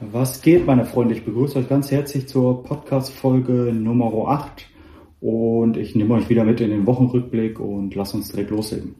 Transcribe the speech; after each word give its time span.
Was 0.00 0.42
geht, 0.42 0.66
meine 0.66 0.84
Freunde? 0.84 1.14
Ich 1.14 1.24
begrüße 1.24 1.58
euch 1.58 1.70
ganz 1.70 1.90
herzlich 1.90 2.28
zur 2.28 2.62
Podcast-Folge 2.64 3.72
Nummer 3.72 4.28
8 4.28 4.66
und 5.22 5.78
ich 5.78 5.94
nehme 5.94 6.12
euch 6.12 6.28
wieder 6.28 6.44
mit 6.44 6.60
in 6.60 6.68
den 6.68 6.86
Wochenrückblick 6.86 7.58
und 7.58 7.94
lasst 7.94 8.14
uns 8.14 8.28
direkt 8.28 8.50
loslegen. 8.50 8.96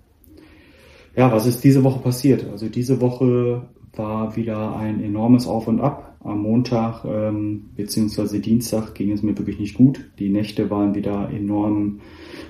Ja, 1.15 1.31
was 1.31 1.47
ist 1.47 1.63
diese 1.63 1.85
Woche 1.85 1.99
passiert? 1.99 2.49
Also 2.51 2.71
diese 2.71 3.03
Woche 3.03 3.69
war 3.95 4.37
wieder 4.37 4.75
ein 4.77 5.05
enormes 5.05 5.47
Auf 5.47 5.69
und 5.69 5.81
Ab. 5.81 6.17
Am 6.25 6.41
Montag 6.41 7.05
ähm, 7.05 7.69
bzw. 7.77 8.39
Dienstag 8.39 8.95
ging 8.95 9.13
es 9.13 9.23
mir 9.23 9.37
wirklich 9.37 9.61
nicht 9.61 9.75
gut. 9.75 10.11
Die 10.19 10.31
Nächte 10.31 10.71
waren 10.71 10.95
wieder 10.95 11.29
enorm 11.31 12.01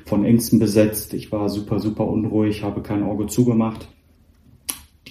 von 0.04 0.24
Ängsten 0.24 0.60
besetzt. 0.60 1.14
Ich 1.14 1.32
war 1.32 1.48
super, 1.48 1.80
super 1.80 2.06
unruhig, 2.06 2.62
habe 2.62 2.80
kein 2.82 3.02
Auge 3.02 3.26
zugemacht 3.26 3.88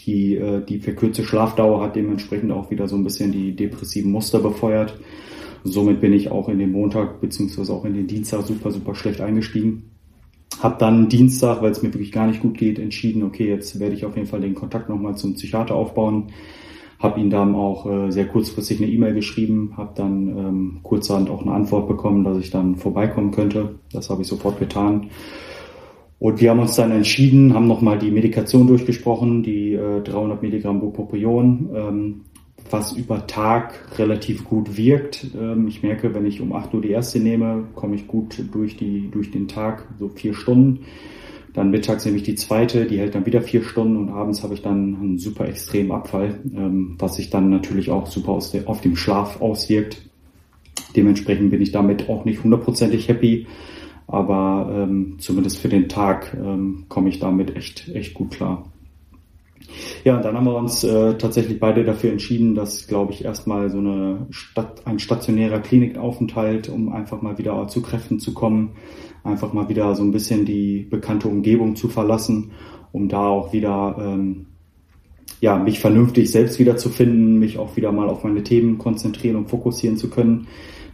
die, 0.06 0.36
äh, 0.36 0.64
die 0.64 0.80
verkürzte 0.80 1.24
Schlafdauer 1.24 1.82
hat 1.82 1.96
dementsprechend 1.96 2.52
auch 2.52 2.72
wieder 2.72 2.88
so 2.88 2.96
ein 2.96 3.04
bisschen 3.04 3.32
die 3.32 3.56
depressiven 3.56 4.12
Muster 4.12 4.40
befeuert. 4.40 4.98
Somit 5.64 6.00
bin 6.00 6.14
ich 6.14 6.30
auch 6.30 6.48
in 6.48 6.60
den 6.60 6.72
Montag 6.72 7.22
beziehungsweise 7.22 7.74
auch 7.74 7.86
in 7.86 7.96
den 7.96 8.08
Dienstag 8.08 8.44
super, 8.44 8.72
super 8.72 8.94
schlecht 8.94 9.20
eingestiegen. 9.20 9.90
Hab 10.62 10.80
dann 10.80 11.10
Dienstag, 11.10 11.62
weil 11.62 11.72
es 11.72 11.82
mir 11.82 11.94
wirklich 11.94 12.12
gar 12.12 12.28
nicht 12.28 12.42
gut 12.42 12.58
geht, 12.58 12.80
entschieden, 12.80 13.24
okay, 13.24 13.50
jetzt 13.50 13.80
werde 13.80 13.96
ich 13.96 14.06
auf 14.06 14.16
jeden 14.16 14.28
Fall 14.28 14.42
den 14.42 14.56
Kontakt 14.56 14.90
nochmal 14.90 15.18
zum 15.18 15.34
Psychiater 15.34 15.76
aufbauen. 15.76 16.28
Hab 17.00 17.18
ihn 17.18 17.30
dann 17.30 17.56
auch 17.56 17.86
äh, 17.86 18.12
sehr 18.12 18.28
kurzfristig 18.28 18.82
eine 18.82 18.90
E-Mail 18.90 19.16
geschrieben, 19.16 19.74
habe 19.76 19.94
dann 19.96 20.28
ähm, 20.30 20.80
kurzerhand 20.84 21.30
auch 21.30 21.42
eine 21.42 21.52
Antwort 21.52 21.88
bekommen, 21.88 22.24
dass 22.24 22.38
ich 22.38 22.52
dann 22.52 22.78
vorbeikommen 22.78 23.32
könnte. 23.32 23.80
Das 23.92 24.10
habe 24.10 24.22
ich 24.22 24.28
sofort 24.28 24.60
getan. 24.60 25.10
Und 26.26 26.42
wir 26.42 26.50
haben 26.50 26.60
uns 26.60 26.76
dann 26.76 26.90
entschieden, 26.90 27.54
haben 27.54 27.68
nochmal 27.68 28.00
die 28.00 28.10
Medikation 28.10 28.66
durchgesprochen, 28.66 29.44
die 29.44 29.74
äh, 29.74 30.02
300 30.02 30.42
Milligramm 30.42 30.80
Bupropion, 30.80 31.70
ähm, 31.76 32.22
was 32.72 32.94
über 32.94 33.28
Tag 33.28 34.00
relativ 34.00 34.44
gut 34.44 34.76
wirkt. 34.76 35.28
Ähm, 35.40 35.68
ich 35.68 35.84
merke, 35.84 36.16
wenn 36.16 36.26
ich 36.26 36.42
um 36.42 36.52
8 36.52 36.74
Uhr 36.74 36.82
die 36.82 36.90
erste 36.90 37.20
nehme, 37.20 37.66
komme 37.76 37.94
ich 37.94 38.08
gut 38.08 38.44
durch, 38.52 38.76
die, 38.76 39.08
durch 39.12 39.30
den 39.30 39.48
Tag, 39.48 39.88
so 40.00 40.10
vier 40.10 40.34
Stunden. 40.34 40.80
Dann 41.54 41.70
mittags 41.70 42.06
nehme 42.06 42.18
ich 42.18 42.24
die 42.24 42.34
zweite, 42.34 42.86
die 42.86 42.98
hält 42.98 43.14
dann 43.14 43.28
wieder 43.28 43.44
vier 43.44 43.62
Stunden 43.62 43.96
und 43.96 44.10
abends 44.10 44.42
habe 44.42 44.56
ich 44.56 44.64
dann 44.64 44.98
einen 45.00 45.20
super 45.20 45.48
extremen 45.48 45.92
Abfall, 45.92 46.40
ähm, 46.56 46.96
was 46.98 47.18
sich 47.18 47.30
dann 47.30 47.52
natürlich 47.52 47.92
auch 47.92 48.08
super 48.08 48.40
der, 48.52 48.68
auf 48.68 48.82
dem 48.82 48.96
Schlaf 48.96 49.42
auswirkt. 49.42 50.02
Dementsprechend 50.96 51.52
bin 51.52 51.62
ich 51.62 51.72
damit 51.72 52.10
auch 52.10 52.26
nicht 52.26 52.44
hundertprozentig 52.44 53.10
happy. 53.10 53.46
Aber 54.08 54.70
ähm, 54.72 55.18
zumindest 55.20 55.58
für 55.60 55.70
den 55.70 55.90
Tag 55.90 56.36
ähm, 56.36 56.86
komme 56.90 57.10
ich 57.10 57.20
damit 57.20 57.56
echt, 57.56 57.90
echt 57.90 58.14
gut 58.14 58.32
klar. 58.32 58.66
Ja, 60.04 60.18
und 60.18 60.26
dann 60.26 60.36
haben 60.36 60.46
wir 60.46 60.56
uns 60.56 60.84
äh, 60.84 61.18
tatsächlich 61.18 61.60
beide 61.60 61.84
dafür 61.84 62.12
entschieden, 62.12 62.56
dass, 62.56 62.88
glaube 62.88 63.14
ich, 63.14 63.26
erstmal 63.26 63.70
so 63.70 63.80
eine 63.80 64.28
Stadt, 64.30 64.86
ein 64.86 65.00
stationärer 65.00 65.60
Klinikaufenthalt, 65.60 66.70
um 66.70 66.94
einfach 66.94 67.22
mal 67.22 67.38
wieder 67.38 67.68
zu 67.68 67.82
Kräften 67.82 68.20
zu 68.20 68.34
kommen, 68.34 68.74
einfach 69.24 69.54
mal 69.54 69.70
wieder 69.70 69.96
so 69.96 70.04
ein 70.04 70.12
bisschen 70.12 70.46
die 70.46 70.88
bekannte 70.90 71.28
Umgebung 71.28 71.76
zu 71.76 71.88
verlassen, 71.88 72.52
um 72.92 73.10
da 73.10 73.28
auch 73.28 73.54
wieder 73.54 73.96
ähm, 74.00 74.46
ja, 75.42 75.58
mich 75.58 75.80
vernünftig 75.80 76.32
selbst 76.32 76.60
wieder 76.60 76.78
zu 76.78 76.90
finden, 76.90 77.40
mich 77.40 77.58
auch 77.58 77.76
wieder 77.76 77.92
mal 77.92 78.10
auf 78.10 78.24
meine 78.24 78.44
Themen 78.44 78.78
konzentrieren 78.78 79.36
und 79.36 79.50
fokussieren 79.50 79.98
zu 79.98 80.10
können. 80.10 80.48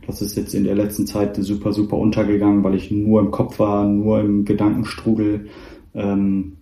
Das 0.08 0.22
ist 0.22 0.36
jetzt 0.36 0.54
in 0.54 0.64
der 0.64 0.76
letzten 0.76 1.06
Zeit 1.06 1.36
super, 1.36 1.74
super 1.74 1.98
untergegangen, 1.98 2.64
weil 2.64 2.76
ich 2.76 2.90
nur 2.92 3.22
im 3.22 3.32
Kopf 3.32 3.60
war, 3.60 3.86
nur 3.86 4.20
im 4.20 4.46
Gedankenstrudel. 4.46 5.48
Ähm, 5.94 6.58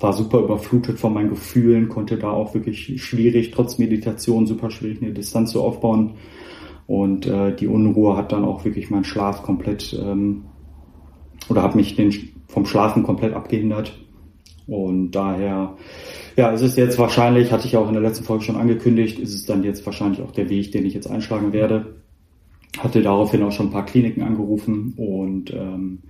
war 0.00 0.12
super 0.12 0.40
überflutet 0.40 0.98
von 0.98 1.14
meinen 1.14 1.30
Gefühlen, 1.30 1.88
konnte 1.88 2.16
da 2.16 2.30
auch 2.30 2.54
wirklich 2.54 3.02
schwierig, 3.02 3.50
trotz 3.50 3.78
Meditation, 3.78 4.46
super 4.46 4.70
schwierig 4.70 5.02
eine 5.02 5.12
Distanz 5.12 5.52
zu 5.52 5.62
aufbauen. 5.62 6.14
Und 6.86 7.26
äh, 7.26 7.54
die 7.54 7.66
Unruhe 7.66 8.16
hat 8.16 8.32
dann 8.32 8.44
auch 8.44 8.64
wirklich 8.64 8.90
meinen 8.90 9.04
Schlaf 9.04 9.42
komplett 9.42 9.98
ähm, 9.98 10.44
oder 11.48 11.62
hat 11.62 11.74
mich 11.74 11.96
den, 11.96 12.12
vom 12.48 12.66
Schlafen 12.66 13.02
komplett 13.02 13.34
abgehindert. 13.34 13.98
Und 14.66 15.12
daher, 15.12 15.76
ja, 16.36 16.52
es 16.52 16.62
ist 16.62 16.76
jetzt 16.76 16.98
wahrscheinlich, 16.98 17.52
hatte 17.52 17.66
ich 17.66 17.76
auch 17.76 17.86
in 17.86 17.94
der 17.94 18.02
letzten 18.02 18.24
Folge 18.24 18.44
schon 18.44 18.56
angekündigt, 18.56 19.18
ist 19.18 19.34
es 19.34 19.44
dann 19.44 19.62
jetzt 19.62 19.84
wahrscheinlich 19.84 20.22
auch 20.22 20.32
der 20.32 20.48
Weg, 20.48 20.72
den 20.72 20.86
ich 20.86 20.94
jetzt 20.94 21.10
einschlagen 21.10 21.52
werde 21.52 22.03
hatte 22.78 23.02
daraufhin 23.02 23.42
auch 23.42 23.52
schon 23.52 23.66
ein 23.66 23.72
paar 23.72 23.86
Kliniken 23.86 24.22
angerufen 24.22 24.94
und 24.96 25.52
ähm, 25.52 26.00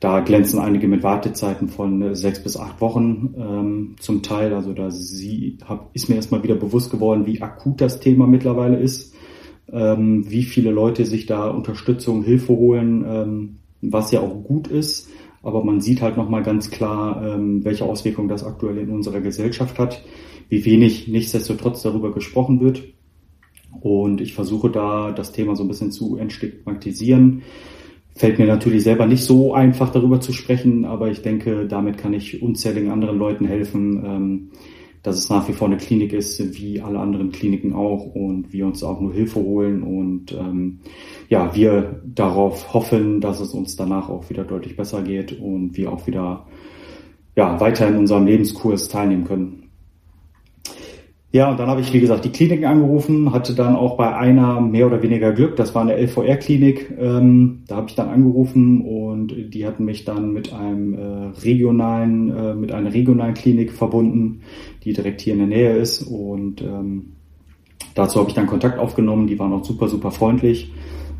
da 0.00 0.20
glänzen 0.20 0.58
einige 0.58 0.86
mit 0.86 1.02
Wartezeiten 1.02 1.68
von 1.68 2.02
äh, 2.02 2.14
sechs 2.14 2.42
bis 2.42 2.58
acht 2.58 2.80
Wochen 2.80 3.34
ähm, 3.38 3.96
zum 3.98 4.22
Teil. 4.22 4.52
Also 4.52 4.72
da 4.74 4.90
sie, 4.90 5.58
hab, 5.64 5.94
ist 5.94 6.08
mir 6.08 6.16
erstmal 6.16 6.42
wieder 6.42 6.56
bewusst 6.56 6.90
geworden, 6.90 7.24
wie 7.24 7.40
akut 7.40 7.80
das 7.80 8.00
Thema 8.00 8.26
mittlerweile 8.26 8.78
ist, 8.78 9.14
ähm, 9.72 10.30
wie 10.30 10.42
viele 10.42 10.72
Leute 10.72 11.06
sich 11.06 11.24
da 11.24 11.48
Unterstützung, 11.48 12.22
Hilfe 12.22 12.54
holen, 12.54 13.04
ähm, 13.08 13.56
was 13.80 14.12
ja 14.12 14.20
auch 14.20 14.44
gut 14.44 14.68
ist. 14.68 15.08
Aber 15.42 15.64
man 15.64 15.80
sieht 15.80 16.02
halt 16.02 16.18
nochmal 16.18 16.42
ganz 16.42 16.70
klar, 16.70 17.22
ähm, 17.24 17.64
welche 17.64 17.84
Auswirkungen 17.84 18.28
das 18.28 18.44
aktuell 18.44 18.78
in 18.78 18.90
unserer 18.90 19.20
Gesellschaft 19.20 19.78
hat, 19.78 20.02
wie 20.48 20.64
wenig 20.66 21.08
nichtsdestotrotz 21.08 21.82
darüber 21.82 22.12
gesprochen 22.12 22.60
wird. 22.60 22.82
Und 23.80 24.20
ich 24.20 24.34
versuche 24.34 24.70
da 24.70 25.12
das 25.12 25.32
Thema 25.32 25.56
so 25.56 25.64
ein 25.64 25.68
bisschen 25.68 25.90
zu 25.90 26.16
entstigmatisieren. 26.16 27.42
Fällt 28.16 28.38
mir 28.38 28.46
natürlich 28.46 28.84
selber 28.84 29.06
nicht 29.06 29.24
so 29.24 29.54
einfach 29.54 29.90
darüber 29.90 30.20
zu 30.20 30.32
sprechen, 30.32 30.84
aber 30.84 31.10
ich 31.10 31.22
denke, 31.22 31.66
damit 31.66 31.98
kann 31.98 32.14
ich 32.14 32.42
unzähligen 32.42 32.90
anderen 32.90 33.18
Leuten 33.18 33.44
helfen, 33.44 34.04
ähm, 34.04 34.50
dass 35.02 35.18
es 35.18 35.28
nach 35.28 35.48
wie 35.48 35.52
vor 35.52 35.66
eine 35.68 35.76
Klinik 35.76 36.12
ist, 36.12 36.58
wie 36.58 36.80
alle 36.80 36.98
anderen 36.98 37.32
Kliniken 37.32 37.74
auch, 37.74 38.14
und 38.14 38.52
wir 38.52 38.66
uns 38.66 38.82
auch 38.84 39.00
nur 39.00 39.12
Hilfe 39.12 39.40
holen 39.40 39.82
und 39.82 40.32
ähm, 40.32 40.80
ja, 41.28 41.54
wir 41.54 42.00
darauf 42.06 42.72
hoffen, 42.72 43.20
dass 43.20 43.40
es 43.40 43.52
uns 43.52 43.76
danach 43.76 44.08
auch 44.08 44.30
wieder 44.30 44.44
deutlich 44.44 44.76
besser 44.76 45.02
geht 45.02 45.38
und 45.38 45.76
wir 45.76 45.92
auch 45.92 46.06
wieder 46.06 46.46
ja, 47.36 47.60
weiter 47.60 47.88
in 47.88 47.96
unserem 47.96 48.26
Lebenskurs 48.26 48.88
teilnehmen 48.88 49.24
können. 49.24 49.63
Ja, 51.34 51.50
und 51.50 51.58
dann 51.58 51.66
habe 51.68 51.80
ich, 51.80 51.92
wie 51.92 51.98
gesagt, 51.98 52.24
die 52.24 52.30
Kliniken 52.30 52.64
angerufen, 52.64 53.32
hatte 53.32 53.56
dann 53.56 53.74
auch 53.74 53.96
bei 53.96 54.16
einer 54.16 54.60
mehr 54.60 54.86
oder 54.86 55.02
weniger 55.02 55.32
Glück. 55.32 55.56
Das 55.56 55.74
war 55.74 55.82
eine 55.82 55.96
LVR-Klinik. 55.96 56.94
Ähm, 56.96 57.64
da 57.66 57.74
habe 57.74 57.88
ich 57.88 57.96
dann 57.96 58.08
angerufen 58.08 58.82
und 58.82 59.52
die 59.52 59.66
hatten 59.66 59.84
mich 59.84 60.04
dann 60.04 60.32
mit 60.32 60.52
einem 60.52 60.94
äh, 60.94 61.40
regionalen, 61.42 62.30
äh, 62.30 62.54
mit 62.54 62.70
einer 62.70 62.94
regionalen 62.94 63.34
Klinik 63.34 63.72
verbunden, 63.72 64.42
die 64.84 64.92
direkt 64.92 65.22
hier 65.22 65.32
in 65.32 65.40
der 65.40 65.48
Nähe 65.48 65.76
ist. 65.76 66.02
Und 66.02 66.62
ähm, 66.62 67.14
dazu 67.96 68.20
habe 68.20 68.28
ich 68.28 68.36
dann 68.36 68.46
Kontakt 68.46 68.78
aufgenommen. 68.78 69.26
Die 69.26 69.36
waren 69.40 69.52
auch 69.52 69.64
super, 69.64 69.88
super 69.88 70.12
freundlich, 70.12 70.70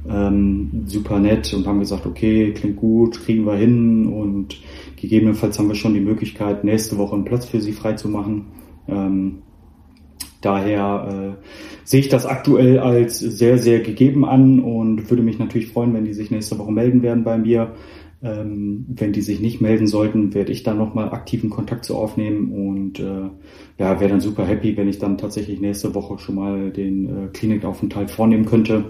ähm, 0.09 0.85
super 0.87 1.19
nett 1.19 1.53
und 1.55 1.67
haben 1.67 1.81
gesagt, 1.81 2.07
okay, 2.07 2.53
klingt 2.53 2.77
gut, 2.77 3.21
kriegen 3.21 3.47
wir 3.47 3.57
hin 3.57 4.07
und 4.07 4.61
gegebenenfalls 4.95 5.59
haben 5.59 5.67
wir 5.67 5.75
schon 5.75 5.95
die 5.95 5.99
Möglichkeit, 5.99 6.63
nächste 6.63 6.99
Woche 6.99 7.17
einen 7.17 7.25
Platz 7.25 7.47
für 7.47 7.61
sie 7.61 7.73
freizumachen. 7.73 8.45
Ähm, 8.87 9.39
Daher 10.45 11.37
äh, 11.41 11.47
sehe 11.85 12.01
ich 12.01 12.11
das 12.11 12.27
aktuell 12.27 12.79
als 12.79 13.19
sehr, 13.19 13.57
sehr 13.57 13.81
gegeben 13.81 14.27
an 14.27 14.61
und 14.61 15.09
würde 15.09 15.23
mich 15.23 15.39
natürlich 15.39 15.69
freuen, 15.69 15.95
wenn 15.95 16.05
die 16.05 16.13
sich 16.13 16.31
nächste 16.31 16.59
Woche 16.59 16.71
melden 16.71 17.03
werden 17.03 17.25
bei 17.25 17.39
mir. 17.39 17.73
Ähm, 18.23 18.85
wenn 18.89 19.15
die 19.15 19.23
sich 19.23 19.41
nicht 19.41 19.63
melden 19.63 19.87
sollten, 19.87 20.35
werde 20.35 20.53
ich 20.53 20.63
dann 20.63 20.77
nochmal 20.77 21.11
aktiven 21.11 21.49
Kontakt 21.49 21.87
zu 21.87 21.97
aufnehmen 21.97 22.53
und 22.53 23.01
äh, 23.01 23.31
ja, 23.79 24.01
wäre 24.01 24.11
dann 24.11 24.21
super 24.21 24.45
happy, 24.45 24.77
wenn 24.77 24.89
ich 24.89 24.99
dann 24.99 25.17
tatsächlich 25.17 25.61
nächste 25.61 25.95
Woche 25.95 26.19
schon 26.19 26.35
mal 26.35 26.71
den 26.71 27.07
äh, 27.07 27.29
Klinikaufenthalt 27.33 28.11
vornehmen 28.11 28.45
könnte. 28.45 28.85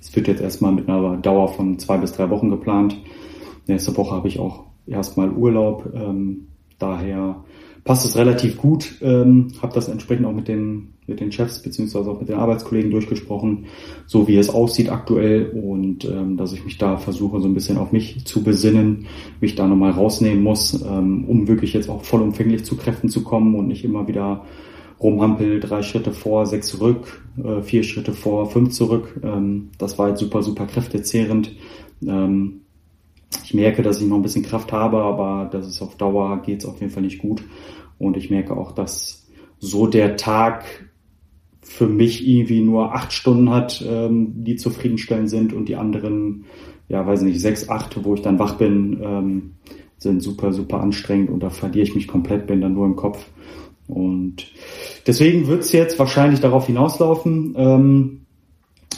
Es 0.00 0.14
wird 0.16 0.26
jetzt 0.26 0.40
erstmal 0.40 0.72
mit 0.72 0.88
einer 0.88 1.16
Dauer 1.18 1.46
von 1.48 1.78
zwei 1.78 1.96
bis 1.98 2.12
drei 2.12 2.28
Wochen 2.28 2.50
geplant. 2.50 3.00
Nächste 3.68 3.96
Woche 3.96 4.16
habe 4.16 4.26
ich 4.26 4.40
auch 4.40 4.64
erstmal 4.88 5.30
Urlaub. 5.30 5.92
Ähm, 5.94 6.48
daher 6.80 7.44
passt 7.84 8.04
es 8.04 8.16
relativ 8.16 8.56
gut. 8.56 8.96
Ähm, 9.02 9.48
habe 9.62 9.74
das 9.74 9.88
entsprechend 9.88 10.26
auch 10.26 10.32
mit 10.32 10.48
den, 10.48 10.94
mit 11.06 11.20
den 11.20 11.32
Chefs 11.32 11.62
beziehungsweise 11.62 12.10
auch 12.10 12.20
mit 12.20 12.28
den 12.28 12.36
Arbeitskollegen 12.36 12.90
durchgesprochen, 12.90 13.66
so 14.06 14.28
wie 14.28 14.36
es 14.36 14.50
aussieht 14.50 14.90
aktuell 14.90 15.50
und 15.50 16.04
ähm, 16.04 16.36
dass 16.36 16.52
ich 16.52 16.64
mich 16.64 16.78
da 16.78 16.96
versuche, 16.96 17.40
so 17.40 17.48
ein 17.48 17.54
bisschen 17.54 17.78
auf 17.78 17.92
mich 17.92 18.24
zu 18.24 18.42
besinnen, 18.42 19.06
mich 19.40 19.54
da 19.54 19.66
nochmal 19.66 19.92
rausnehmen 19.92 20.42
muss, 20.42 20.82
ähm, 20.82 21.24
um 21.26 21.48
wirklich 21.48 21.72
jetzt 21.72 21.88
auch 21.88 22.04
vollumfänglich 22.04 22.64
zu 22.64 22.76
Kräften 22.76 23.08
zu 23.08 23.22
kommen 23.22 23.54
und 23.54 23.68
nicht 23.68 23.84
immer 23.84 24.06
wieder 24.08 24.44
rumhampel, 25.00 25.60
drei 25.60 25.82
Schritte 25.82 26.12
vor, 26.12 26.46
sechs 26.46 26.68
zurück, 26.68 27.22
äh, 27.42 27.62
vier 27.62 27.82
Schritte 27.82 28.12
vor, 28.12 28.50
fünf 28.50 28.70
zurück. 28.70 29.18
Ähm, 29.22 29.70
das 29.78 29.98
war 29.98 30.10
jetzt 30.10 30.20
super, 30.20 30.42
super 30.42 30.66
kräftezehrend. 30.66 31.52
Ähm, 32.06 32.60
ich 33.44 33.54
merke, 33.54 33.82
dass 33.82 34.00
ich 34.00 34.06
noch 34.06 34.16
ein 34.16 34.22
bisschen 34.22 34.44
Kraft 34.44 34.72
habe, 34.72 34.98
aber 34.98 35.48
das 35.50 35.66
ist 35.66 35.80
auf 35.82 35.96
Dauer 35.96 36.42
geht 36.42 36.60
es 36.60 36.66
auf 36.66 36.80
jeden 36.80 36.92
Fall 36.92 37.02
nicht 37.02 37.20
gut. 37.20 37.42
Und 38.00 38.16
ich 38.16 38.30
merke 38.30 38.56
auch, 38.56 38.72
dass 38.72 39.28
so 39.58 39.86
der 39.86 40.16
Tag 40.16 40.64
für 41.60 41.86
mich 41.86 42.26
irgendwie 42.26 42.62
nur 42.62 42.94
acht 42.94 43.12
Stunden 43.12 43.50
hat, 43.50 43.84
ähm, 43.86 44.42
die 44.42 44.56
zufriedenstellend 44.56 45.28
sind 45.28 45.52
und 45.52 45.68
die 45.68 45.76
anderen, 45.76 46.46
ja, 46.88 47.06
weiß 47.06 47.22
nicht, 47.22 47.40
sechs, 47.40 47.68
acht, 47.68 48.02
wo 48.02 48.14
ich 48.14 48.22
dann 48.22 48.38
wach 48.38 48.54
bin, 48.54 48.98
ähm, 49.02 49.50
sind 49.98 50.22
super, 50.22 50.52
super 50.52 50.80
anstrengend 50.80 51.28
und 51.28 51.42
da 51.42 51.50
verliere 51.50 51.84
ich 51.84 51.94
mich 51.94 52.08
komplett, 52.08 52.46
bin 52.46 52.62
dann 52.62 52.72
nur 52.72 52.86
im 52.86 52.96
Kopf. 52.96 53.26
Und 53.86 54.50
deswegen 55.06 55.46
wird 55.46 55.60
es 55.60 55.72
jetzt 55.72 55.98
wahrscheinlich 55.98 56.40
darauf 56.40 56.66
hinauslaufen. 56.66 57.54
Ähm, 57.56 58.19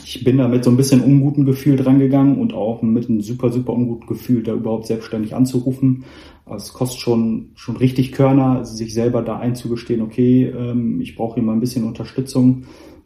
ich 0.05 0.25
bin 0.25 0.39
da 0.39 0.49
mit 0.49 0.65
so 0.65 0.71
ein 0.71 0.77
bisschen 0.77 1.01
unguten 1.01 1.45
Gefühl 1.45 1.77
dran 1.77 1.99
gegangen 1.99 2.39
und 2.39 2.55
auch 2.55 2.83
mit 2.83 3.09
einem 3.09 3.21
super, 3.21 3.51
super 3.51 3.73
unguten 3.73 4.07
Gefühl, 4.07 4.43
da 4.43 4.55
überhaupt 4.55 4.87
selbstständig 4.87 5.35
anzurufen. 5.35 6.05
Es 6.55 6.73
kostet 6.73 7.01
schon, 7.01 7.51
schon 7.55 7.77
richtig 7.77 8.13
Körner, 8.13 8.65
sich 8.65 8.93
selber 8.95 9.23
da 9.23 9.39
einzugestehen, 9.39 10.03
okay, 10.03 10.45
ähm, 10.47 11.01
ich 11.01 11.15
brauche 11.15 11.35
hier 11.35 11.43
mal 11.43 11.53
ein 11.53 11.61
bisschen 11.61 11.85
Unterstützung. 11.85 12.65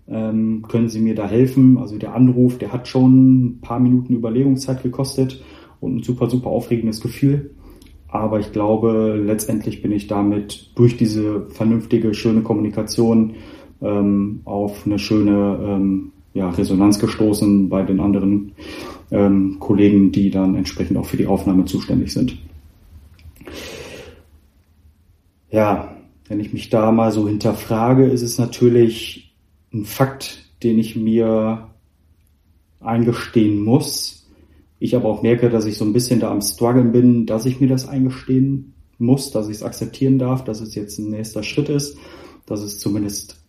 Ähm, 0.09 0.65
können 0.69 0.89
Sie 0.89 1.01
mir 1.01 1.15
da 1.15 1.29
helfen? 1.29 1.79
Also 1.79 1.99
der 1.99 2.15
Anruf, 2.15 2.59
der 2.59 2.73
hat 2.73 2.89
schon 2.89 3.45
ein 3.45 3.61
paar 3.61 3.81
Minuten 3.81 4.15
Überlegungszeit 4.15 4.83
gekostet 4.83 5.43
und 5.81 5.97
ein 5.97 6.03
super, 6.03 6.31
super 6.31 6.49
aufregendes 6.49 7.01
Gefühl. 7.01 7.51
Aber 8.09 8.39
ich 8.39 8.53
glaube, 8.53 9.21
letztendlich 9.23 9.83
bin 9.83 9.93
ich 9.93 10.07
damit 10.07 10.71
durch 10.77 10.97
diese 10.97 11.49
vernünftige, 11.51 12.15
schöne 12.15 12.43
Kommunikation 12.43 13.35
ähm, 13.83 14.41
auf 14.45 14.87
eine 14.87 14.99
schöne 14.99 15.59
ähm, 15.63 16.13
ja, 16.37 16.50
Resonanz 16.50 16.99
gestoßen 16.99 17.71
bei 17.71 17.83
den 17.83 17.99
anderen 17.99 18.53
ähm, 19.11 19.56
Kollegen, 19.59 20.12
die 20.12 20.31
dann 20.31 20.55
entsprechend 20.55 20.99
auch 20.99 21.06
für 21.06 21.17
die 21.17 21.27
Aufnahme 21.27 21.65
zuständig 21.65 22.12
sind. 22.12 22.37
Ja, 25.50 25.97
wenn 26.29 26.41
ich 26.41 26.53
mich 26.53 26.69
da 26.69 26.93
mal 26.93 27.11
so 27.11 27.27
hinterfrage, 27.27 28.05
ist 28.05 28.21
es 28.21 28.37
natürlich 28.37 29.35
ein 29.73 29.87
Fakt, 29.87 30.50
den 30.62 30.79
ich 30.79 30.94
mir 30.94 31.69
eingestehen 32.81 33.65
muss. 33.65 34.29
Ich 34.79 34.94
aber 34.94 35.09
auch 35.09 35.23
merke, 35.23 35.49
dass 35.49 35.65
ich 35.65 35.79
so 35.79 35.87
ein 35.87 35.94
bisschen 35.94 36.21
da 36.21 36.31
am 36.31 36.43
Struggeln 36.43 36.93
bin, 36.93 37.25
dass 37.25 37.47
ich 37.47 37.61
mir 37.61 37.69
das 37.69 37.88
eingestehen 37.88 38.75
muss, 38.99 39.31
dass 39.31 39.49
ich 39.49 39.56
es 39.56 39.62
akzeptieren 39.62 40.19
darf, 40.19 40.44
dass 40.44 40.61
es 40.61 40.75
jetzt 40.75 40.99
ein 40.99 41.09
nächster 41.09 41.43
Schritt 41.43 41.71
ist, 41.71 41.97
dass 42.44 42.61
es 42.61 42.79
zumindest 42.79 43.46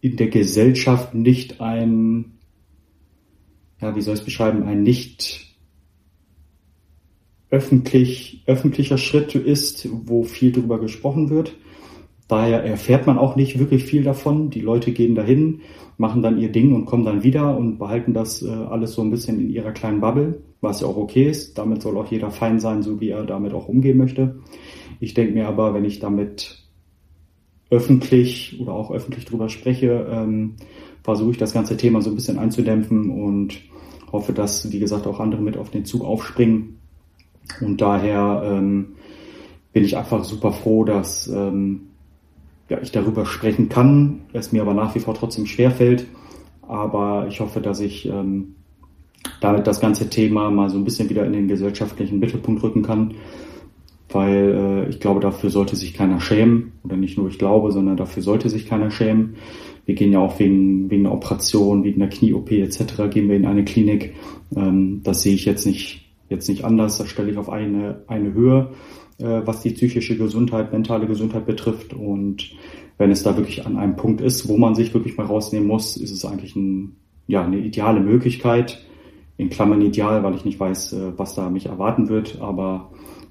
in 0.00 0.16
der 0.16 0.28
Gesellschaft 0.28 1.14
nicht 1.14 1.60
ein, 1.60 2.38
ja, 3.80 3.94
wie 3.94 4.00
soll 4.00 4.14
ich 4.14 4.20
es 4.20 4.24
beschreiben, 4.24 4.62
ein 4.62 4.82
nicht 4.82 5.50
öffentlich, 7.50 8.42
öffentlicher 8.46 8.98
Schritt 8.98 9.34
ist, 9.34 9.88
wo 10.06 10.22
viel 10.22 10.52
drüber 10.52 10.80
gesprochen 10.80 11.30
wird. 11.30 11.56
Daher 12.28 12.62
erfährt 12.62 13.08
man 13.08 13.18
auch 13.18 13.34
nicht 13.34 13.58
wirklich 13.58 13.84
viel 13.84 14.04
davon. 14.04 14.50
Die 14.50 14.60
Leute 14.60 14.92
gehen 14.92 15.16
dahin, 15.16 15.62
machen 15.98 16.22
dann 16.22 16.38
ihr 16.38 16.52
Ding 16.52 16.72
und 16.72 16.86
kommen 16.86 17.04
dann 17.04 17.24
wieder 17.24 17.56
und 17.56 17.78
behalten 17.78 18.14
das 18.14 18.42
äh, 18.42 18.48
alles 18.48 18.92
so 18.92 19.02
ein 19.02 19.10
bisschen 19.10 19.40
in 19.40 19.50
ihrer 19.50 19.72
kleinen 19.72 20.00
Bubble, 20.00 20.40
was 20.60 20.80
ja 20.80 20.86
auch 20.86 20.96
okay 20.96 21.28
ist. 21.28 21.58
Damit 21.58 21.82
soll 21.82 21.98
auch 21.98 22.06
jeder 22.06 22.30
fein 22.30 22.60
sein, 22.60 22.84
so 22.84 23.00
wie 23.00 23.08
er 23.08 23.24
damit 23.24 23.52
auch 23.52 23.66
umgehen 23.66 23.98
möchte. 23.98 24.38
Ich 25.00 25.14
denke 25.14 25.34
mir 25.34 25.48
aber, 25.48 25.74
wenn 25.74 25.84
ich 25.84 25.98
damit 25.98 26.69
öffentlich 27.70 28.60
oder 28.60 28.72
auch 28.72 28.90
öffentlich 28.90 29.24
drüber 29.24 29.48
spreche, 29.48 30.06
ähm, 30.10 30.56
versuche 31.02 31.30
ich 31.30 31.38
das 31.38 31.52
ganze 31.52 31.76
Thema 31.76 32.02
so 32.02 32.10
ein 32.10 32.16
bisschen 32.16 32.38
einzudämpfen 32.38 33.10
und 33.10 33.60
hoffe, 34.12 34.32
dass, 34.32 34.70
wie 34.72 34.80
gesagt, 34.80 35.06
auch 35.06 35.20
andere 35.20 35.40
mit 35.40 35.56
auf 35.56 35.70
den 35.70 35.84
Zug 35.84 36.04
aufspringen. 36.04 36.78
Und 37.60 37.80
daher 37.80 38.42
ähm, 38.44 38.96
bin 39.72 39.84
ich 39.84 39.96
einfach 39.96 40.24
super 40.24 40.52
froh, 40.52 40.84
dass 40.84 41.28
ähm, 41.28 41.82
ja, 42.68 42.78
ich 42.80 42.92
darüber 42.92 43.24
sprechen 43.24 43.68
kann, 43.68 44.20
es 44.32 44.52
mir 44.52 44.62
aber 44.62 44.74
nach 44.74 44.94
wie 44.94 45.00
vor 45.00 45.14
trotzdem 45.14 45.46
schwerfällt. 45.46 46.06
Aber 46.62 47.26
ich 47.28 47.40
hoffe, 47.40 47.60
dass 47.60 47.80
ich 47.80 48.06
ähm, 48.06 48.54
damit 49.40 49.66
das 49.66 49.80
ganze 49.80 50.08
Thema 50.08 50.50
mal 50.50 50.70
so 50.70 50.78
ein 50.78 50.84
bisschen 50.84 51.08
wieder 51.08 51.24
in 51.24 51.32
den 51.32 51.48
gesellschaftlichen 51.48 52.18
Mittelpunkt 52.18 52.62
rücken 52.62 52.82
kann 52.82 53.14
weil 54.12 54.86
äh, 54.86 54.88
ich 54.88 55.00
glaube, 55.00 55.20
dafür 55.20 55.50
sollte 55.50 55.76
sich 55.76 55.94
keiner 55.94 56.20
schämen. 56.20 56.72
Oder 56.84 56.96
nicht 56.96 57.16
nur 57.18 57.28
ich 57.28 57.38
glaube, 57.38 57.72
sondern 57.72 57.96
dafür 57.96 58.22
sollte 58.22 58.48
sich 58.48 58.66
keiner 58.66 58.90
schämen. 58.90 59.36
Wir 59.86 59.94
gehen 59.94 60.12
ja 60.12 60.20
auch 60.20 60.38
wegen, 60.38 60.90
wegen 60.90 61.06
einer 61.06 61.14
Operation, 61.14 61.84
wegen 61.84 62.00
einer 62.00 62.10
Knie-OP 62.10 62.50
etc. 62.52 63.10
gehen 63.10 63.28
wir 63.28 63.36
in 63.36 63.46
eine 63.46 63.64
Klinik. 63.64 64.14
Ähm, 64.54 65.00
das 65.02 65.22
sehe 65.22 65.34
ich 65.34 65.44
jetzt 65.44 65.66
nicht, 65.66 66.12
jetzt 66.28 66.48
nicht 66.48 66.64
anders. 66.64 66.98
Das 66.98 67.08
stelle 67.08 67.30
ich 67.30 67.38
auf 67.38 67.50
eine, 67.50 68.02
eine 68.06 68.32
Höhe, 68.32 68.70
äh, 69.18 69.42
was 69.44 69.62
die 69.62 69.70
psychische 69.70 70.16
Gesundheit, 70.16 70.72
mentale 70.72 71.06
Gesundheit 71.06 71.46
betrifft. 71.46 71.94
Und 71.94 72.52
wenn 72.98 73.10
es 73.10 73.22
da 73.22 73.36
wirklich 73.36 73.66
an 73.66 73.76
einem 73.76 73.96
Punkt 73.96 74.20
ist, 74.20 74.48
wo 74.48 74.56
man 74.56 74.74
sich 74.74 74.92
wirklich 74.92 75.16
mal 75.16 75.26
rausnehmen 75.26 75.68
muss, 75.68 75.96
ist 75.96 76.10
es 76.10 76.24
eigentlich 76.24 76.54
ein, 76.56 76.96
ja, 77.26 77.44
eine 77.44 77.58
ideale 77.58 78.00
Möglichkeit. 78.00 78.84
In 79.36 79.48
Klammern 79.48 79.80
ideal, 79.80 80.22
weil 80.22 80.34
ich 80.34 80.44
nicht 80.44 80.60
weiß, 80.60 80.92
äh, 80.92 81.12
was 81.16 81.34
da 81.34 81.48
mich 81.48 81.66
erwarten 81.66 82.08
wird. 82.08 82.40
Aber 82.40 82.90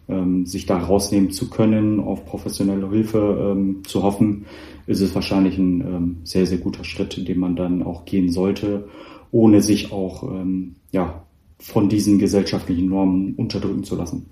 ähm, 0.09 0.45
sich 0.45 0.65
da 0.65 0.77
rausnehmen 0.77 1.31
zu 1.31 1.49
können, 1.49 1.99
auf 1.99 2.25
professionelle 2.25 2.89
Hilfe 2.89 3.53
ähm, 3.53 3.83
zu 3.85 4.03
hoffen, 4.03 4.45
ist 4.87 5.01
es 5.01 5.13
wahrscheinlich 5.15 5.57
ein 5.57 5.81
ähm, 5.81 6.17
sehr, 6.23 6.45
sehr 6.45 6.57
guter 6.57 6.83
Schritt, 6.83 7.27
den 7.27 7.39
man 7.39 7.55
dann 7.55 7.83
auch 7.83 8.05
gehen 8.05 8.31
sollte, 8.31 8.87
ohne 9.31 9.61
sich 9.61 9.91
auch 9.91 10.23
ähm, 10.23 10.75
ja, 10.91 11.23
von 11.59 11.89
diesen 11.89 12.17
gesellschaftlichen 12.17 12.89
Normen 12.89 13.35
unterdrücken 13.35 13.83
zu 13.83 13.95
lassen. 13.95 14.25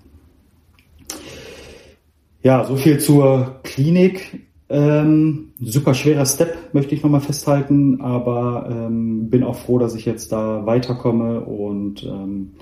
Ja, 2.42 2.64
so 2.64 2.76
viel 2.76 2.98
zur 2.98 3.60
Klinik. 3.62 4.48
Ähm, 4.70 5.52
super 5.60 5.94
schwerer 5.94 6.26
Step, 6.26 6.74
möchte 6.74 6.94
ich 6.94 7.02
nochmal 7.02 7.22
festhalten, 7.22 8.02
aber 8.02 8.68
ähm, 8.70 9.30
bin 9.30 9.42
auch 9.42 9.56
froh, 9.56 9.78
dass 9.78 9.94
ich 9.94 10.04
jetzt 10.04 10.30
da 10.30 10.66
weiterkomme 10.66 11.40
und 11.40 12.04
ähm, 12.04 12.52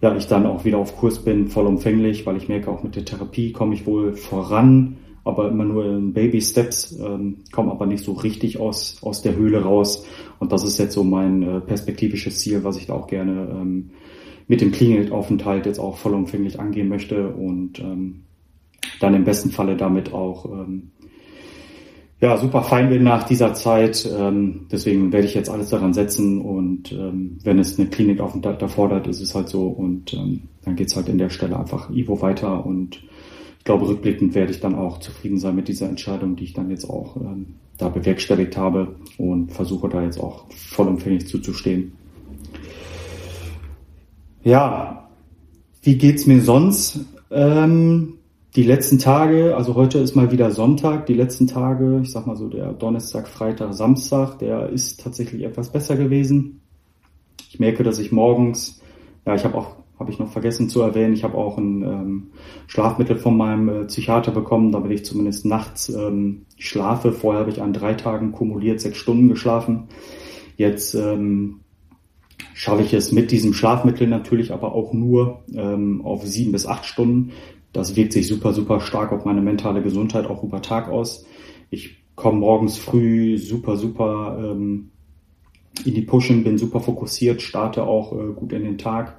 ja, 0.00 0.16
ich 0.16 0.26
dann 0.26 0.46
auch 0.46 0.64
wieder 0.64 0.78
auf 0.78 0.96
Kurs 0.96 1.18
bin, 1.18 1.48
vollumfänglich, 1.48 2.24
weil 2.26 2.36
ich 2.36 2.48
merke, 2.48 2.70
auch 2.70 2.82
mit 2.82 2.96
der 2.96 3.04
Therapie 3.04 3.52
komme 3.52 3.74
ich 3.74 3.86
wohl 3.86 4.14
voran, 4.14 4.96
aber 5.24 5.48
immer 5.48 5.64
nur 5.64 5.84
in 5.84 6.14
Baby 6.14 6.40
Steps, 6.40 6.98
ähm, 6.98 7.38
komme 7.52 7.70
aber 7.70 7.86
nicht 7.86 8.04
so 8.04 8.12
richtig 8.12 8.58
aus, 8.58 8.98
aus 9.02 9.20
der 9.20 9.36
Höhle 9.36 9.62
raus. 9.62 10.06
Und 10.38 10.52
das 10.52 10.64
ist 10.64 10.78
jetzt 10.78 10.94
so 10.94 11.04
mein 11.04 11.42
äh, 11.42 11.60
perspektivisches 11.60 12.40
Ziel, 12.40 12.64
was 12.64 12.78
ich 12.78 12.86
da 12.86 12.94
auch 12.94 13.06
gerne 13.06 13.48
ähm, 13.50 13.90
mit 14.48 14.62
dem 14.62 14.72
Klinikaufenthalt 14.72 15.66
jetzt 15.66 15.78
auch 15.78 15.98
vollumfänglich 15.98 16.58
angehen 16.58 16.88
möchte 16.88 17.28
und 17.28 17.78
ähm, 17.78 18.22
dann 19.00 19.14
im 19.14 19.24
besten 19.24 19.50
Falle 19.50 19.76
damit 19.76 20.12
auch 20.12 20.46
ähm, 20.46 20.90
ja, 22.20 22.36
super 22.36 22.62
fein 22.62 22.90
bin 22.90 23.02
nach 23.02 23.24
dieser 23.24 23.54
Zeit. 23.54 24.08
Ähm, 24.18 24.66
deswegen 24.70 25.12
werde 25.12 25.26
ich 25.26 25.34
jetzt 25.34 25.48
alles 25.48 25.70
daran 25.70 25.94
setzen 25.94 26.40
und 26.40 26.92
ähm, 26.92 27.38
wenn 27.42 27.58
es 27.58 27.78
eine 27.78 27.88
Klinikaufenthalt 27.88 28.60
erfordert, 28.60 29.06
ist 29.06 29.20
es 29.20 29.34
halt 29.34 29.48
so 29.48 29.68
und 29.68 30.12
ähm, 30.12 30.42
dann 30.64 30.76
geht's 30.76 30.96
halt 30.96 31.08
in 31.08 31.18
der 31.18 31.30
Stelle 31.30 31.58
einfach 31.58 31.90
Ivo 31.90 32.20
weiter 32.20 32.64
und 32.64 33.02
ich 33.58 33.64
glaube, 33.64 33.88
rückblickend 33.88 34.34
werde 34.34 34.52
ich 34.52 34.60
dann 34.60 34.74
auch 34.74 35.00
zufrieden 35.00 35.38
sein 35.38 35.54
mit 35.54 35.68
dieser 35.68 35.88
Entscheidung, 35.88 36.34
die 36.36 36.44
ich 36.44 36.54
dann 36.54 36.70
jetzt 36.70 36.88
auch 36.88 37.16
ähm, 37.16 37.46
da 37.76 37.88
bewerkstelligt 37.88 38.56
habe 38.56 38.96
und 39.18 39.52
versuche 39.52 39.88
da 39.88 40.02
jetzt 40.02 40.18
auch 40.18 40.44
vollumfänglich 40.50 41.26
zuzustehen. 41.26 41.92
Ja, 44.42 45.08
wie 45.82 45.96
geht's 45.96 46.26
mir 46.26 46.40
sonst? 46.40 47.00
Ähm, 47.30 48.14
die 48.56 48.64
letzten 48.64 48.98
Tage, 48.98 49.56
also 49.56 49.76
heute 49.76 49.98
ist 49.98 50.16
mal 50.16 50.32
wieder 50.32 50.50
Sonntag, 50.50 51.06
die 51.06 51.14
letzten 51.14 51.46
Tage, 51.46 52.00
ich 52.02 52.10
sag 52.10 52.26
mal 52.26 52.36
so 52.36 52.48
der 52.48 52.72
Donnerstag, 52.72 53.28
Freitag, 53.28 53.74
Samstag, 53.74 54.38
der 54.38 54.70
ist 54.70 55.00
tatsächlich 55.00 55.44
etwas 55.44 55.70
besser 55.70 55.96
gewesen. 55.96 56.60
Ich 57.48 57.60
merke, 57.60 57.84
dass 57.84 58.00
ich 58.00 58.10
morgens, 58.10 58.80
ja, 59.24 59.36
ich 59.36 59.44
habe 59.44 59.56
auch, 59.56 59.76
habe 60.00 60.10
ich 60.10 60.18
noch 60.18 60.32
vergessen 60.32 60.68
zu 60.68 60.80
erwähnen, 60.80 61.14
ich 61.14 61.22
habe 61.22 61.36
auch 61.38 61.58
ein 61.58 61.82
ähm, 61.82 62.26
Schlafmittel 62.66 63.18
von 63.18 63.36
meinem 63.36 63.68
äh, 63.68 63.84
Psychiater 63.84 64.32
bekommen, 64.32 64.72
damit 64.72 64.90
ich 64.90 65.04
zumindest 65.04 65.44
nachts 65.44 65.88
ähm, 65.88 66.46
schlafe. 66.58 67.12
Vorher 67.12 67.42
habe 67.42 67.50
ich 67.50 67.62
an 67.62 67.72
drei 67.72 67.94
Tagen 67.94 68.32
kumuliert 68.32 68.80
sechs 68.80 68.96
Stunden 68.96 69.28
geschlafen. 69.28 69.84
Jetzt 70.56 70.94
ähm, 70.94 71.60
schaffe 72.54 72.82
ich 72.82 72.94
es 72.94 73.12
mit 73.12 73.30
diesem 73.30 73.52
Schlafmittel 73.52 74.08
natürlich 74.08 74.52
aber 74.52 74.74
auch 74.74 74.92
nur 74.92 75.44
ähm, 75.54 76.00
auf 76.04 76.26
sieben 76.26 76.50
bis 76.50 76.66
acht 76.66 76.84
Stunden. 76.84 77.30
Das 77.72 77.96
wirkt 77.96 78.12
sich 78.12 78.26
super, 78.26 78.52
super 78.52 78.80
stark 78.80 79.12
auf 79.12 79.24
meine 79.24 79.42
mentale 79.42 79.82
Gesundheit 79.82 80.26
auch 80.26 80.42
über 80.42 80.60
Tag 80.60 80.88
aus. 80.88 81.24
Ich 81.70 82.02
komme 82.16 82.40
morgens 82.40 82.76
früh 82.76 83.38
super, 83.38 83.76
super 83.76 84.38
ähm, 84.40 84.90
in 85.84 85.94
die 85.94 86.02
Pushen, 86.02 86.44
bin 86.44 86.58
super 86.58 86.80
fokussiert, 86.80 87.42
starte 87.42 87.84
auch 87.84 88.12
äh, 88.12 88.32
gut 88.34 88.52
in 88.52 88.64
den 88.64 88.78
Tag, 88.78 89.18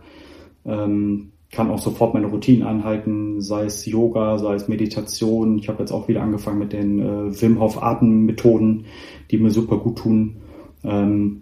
ähm, 0.66 1.32
kann 1.52 1.72
auch 1.72 1.80
sofort 1.80 2.14
meine 2.14 2.28
Routinen 2.28 2.66
anhalten, 2.66 3.42
sei 3.42 3.66
es 3.66 3.86
Yoga, 3.86 4.38
sei 4.38 4.54
es 4.56 4.68
Meditation. 4.68 5.58
Ich 5.58 5.68
habe 5.68 5.80
jetzt 5.80 5.92
auch 5.92 6.08
wieder 6.08 6.22
angefangen 6.22 6.60
mit 6.60 6.74
den 6.74 7.00
äh, 7.00 7.42
Wim 7.42 7.60
Hof 7.60 7.82
Atemmethoden, 7.82 8.86
die 9.32 9.38
mir 9.38 9.52
super 9.52 9.78
gut 9.78 9.98
tun. 9.98 10.38
Ähm, 10.84 11.42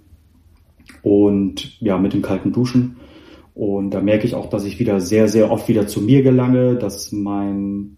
und 1.04 1.80
ja, 1.82 1.98
mit 1.98 2.14
dem 2.14 2.22
kalten 2.22 2.52
Duschen. 2.52 2.98
Und 3.60 3.90
da 3.90 4.00
merke 4.00 4.26
ich 4.26 4.36
auch, 4.36 4.48
dass 4.48 4.64
ich 4.64 4.80
wieder 4.80 5.02
sehr, 5.02 5.28
sehr 5.28 5.52
oft 5.52 5.68
wieder 5.68 5.86
zu 5.86 6.00
mir 6.00 6.24
gelange, 6.24 6.76
dass 6.76 7.12
mein 7.12 7.98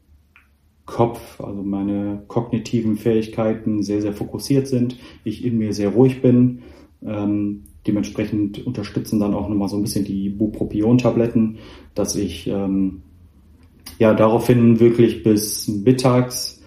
Kopf, 0.87 1.39
also 1.39 1.61
meine 1.61 2.23
kognitiven 2.27 2.97
Fähigkeiten 2.97 3.83
sehr, 3.83 4.01
sehr 4.01 4.13
fokussiert 4.13 4.65
sind, 4.65 4.97
ich 5.23 5.45
in 5.45 5.59
mir 5.59 5.73
sehr 5.73 5.89
ruhig 5.89 6.23
bin. 6.23 6.63
Ähm, 7.05 7.65
dementsprechend 7.85 8.65
unterstützen 8.65 9.19
dann 9.19 9.35
auch 9.35 9.49
nochmal 9.49 9.67
so 9.67 9.75
ein 9.75 9.83
bisschen 9.83 10.03
die 10.03 10.29
Bupropion-Tabletten, 10.29 11.59
dass 11.93 12.15
ich 12.15 12.47
ähm, 12.47 13.03
ja 13.99 14.15
daraufhin 14.15 14.79
wirklich 14.79 15.21
bis 15.21 15.67
mittags 15.67 16.63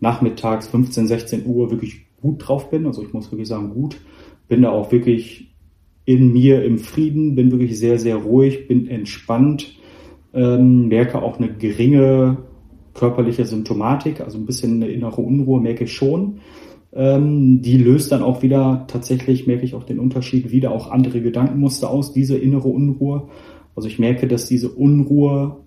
nachmittags 0.00 0.68
15, 0.68 1.06
16 1.06 1.44
Uhr 1.44 1.70
wirklich 1.70 2.06
gut 2.22 2.48
drauf 2.48 2.70
bin. 2.70 2.86
Also 2.86 3.02
ich 3.02 3.12
muss 3.12 3.30
wirklich 3.30 3.48
sagen, 3.48 3.74
gut. 3.74 4.00
Bin 4.48 4.62
da 4.62 4.70
auch 4.70 4.90
wirklich 4.90 5.48
in 6.08 6.32
mir 6.32 6.64
im 6.64 6.78
Frieden, 6.78 7.34
bin 7.34 7.50
wirklich 7.50 7.78
sehr, 7.78 7.98
sehr 7.98 8.16
ruhig, 8.16 8.66
bin 8.66 8.88
entspannt, 8.88 9.76
ähm, 10.32 10.88
merke 10.88 11.20
auch 11.20 11.36
eine 11.36 11.52
geringe 11.52 12.38
körperliche 12.94 13.44
Symptomatik, 13.44 14.22
also 14.22 14.38
ein 14.38 14.46
bisschen 14.46 14.82
eine 14.82 14.90
innere 14.90 15.20
Unruhe 15.20 15.60
merke 15.60 15.84
ich 15.84 15.92
schon. 15.92 16.38
Ähm, 16.94 17.60
die 17.60 17.76
löst 17.76 18.10
dann 18.10 18.22
auch 18.22 18.40
wieder, 18.40 18.86
tatsächlich 18.88 19.46
merke 19.46 19.66
ich 19.66 19.74
auch 19.74 19.84
den 19.84 19.98
Unterschied, 19.98 20.50
wieder 20.50 20.72
auch 20.72 20.90
andere 20.90 21.20
Gedankenmuster 21.20 21.90
aus, 21.90 22.14
diese 22.14 22.38
innere 22.38 22.68
Unruhe. 22.68 23.28
Also 23.76 23.86
ich 23.86 23.98
merke, 23.98 24.26
dass 24.26 24.48
diese 24.48 24.70
Unruhe 24.70 25.58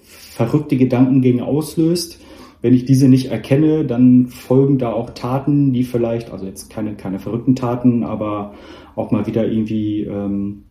verrückte 0.00 0.76
Gedanken 0.76 1.22
gegen 1.22 1.42
auslöst. 1.42 2.20
Wenn 2.62 2.74
ich 2.74 2.84
diese 2.84 3.08
nicht 3.08 3.30
erkenne, 3.30 3.84
dann 3.84 4.28
folgen 4.28 4.78
da 4.78 4.92
auch 4.92 5.10
Taten, 5.10 5.72
die 5.72 5.82
vielleicht, 5.82 6.30
also 6.30 6.46
jetzt 6.46 6.70
keine, 6.70 6.94
keine 6.94 7.18
verrückten 7.18 7.56
Taten, 7.56 8.04
aber 8.04 8.54
auch 8.94 9.10
mal 9.10 9.26
wieder 9.26 9.46
irgendwie 9.46 10.02
ähm, 10.02 10.62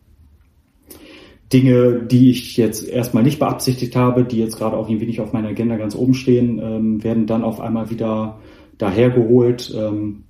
Dinge, 1.52 2.02
die 2.10 2.30
ich 2.30 2.56
jetzt 2.56 2.88
erstmal 2.88 3.22
nicht 3.22 3.38
beabsichtigt 3.38 3.94
habe, 3.94 4.24
die 4.24 4.38
jetzt 4.38 4.56
gerade 4.56 4.76
auch 4.76 4.88
irgendwie 4.88 5.06
nicht 5.06 5.20
auf 5.20 5.34
meiner 5.34 5.48
Agenda 5.48 5.76
ganz 5.76 5.94
oben 5.94 6.14
stehen, 6.14 6.58
ähm, 6.62 7.04
werden 7.04 7.26
dann 7.26 7.44
auf 7.44 7.60
einmal 7.60 7.90
wieder 7.90 8.38
dahergeholt. 8.78 9.72
Ähm, 9.76 10.24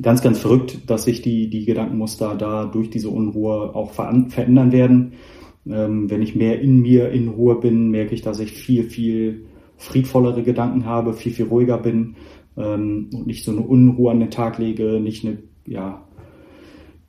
ganz, 0.00 0.22
ganz 0.22 0.38
verrückt, 0.38 0.78
dass 0.88 1.04
sich 1.04 1.20
die, 1.20 1.50
die 1.50 1.66
Gedankenmuster 1.66 2.36
da 2.36 2.64
durch 2.64 2.88
diese 2.88 3.10
Unruhe 3.10 3.74
auch 3.74 3.92
verändern 3.92 4.72
werden. 4.72 5.12
Ähm, 5.68 6.08
wenn 6.08 6.22
ich 6.22 6.34
mehr 6.34 6.60
in 6.60 6.80
mir 6.80 7.10
in 7.10 7.28
Ruhe 7.28 7.56
bin, 7.56 7.90
merke 7.90 8.14
ich, 8.14 8.22
dass 8.22 8.40
ich 8.40 8.52
viel, 8.52 8.84
viel 8.84 9.44
friedvollere 9.80 10.42
Gedanken 10.42 10.84
habe, 10.84 11.14
viel, 11.14 11.32
viel 11.32 11.46
ruhiger 11.46 11.78
bin 11.78 12.16
ähm, 12.56 13.08
und 13.12 13.26
nicht 13.26 13.44
so 13.44 13.50
eine 13.50 13.62
Unruhe 13.62 14.10
an 14.10 14.20
den 14.20 14.30
Tag 14.30 14.58
lege, 14.58 15.00
nicht 15.00 15.24
eine, 15.24 15.38
ja, 15.66 16.02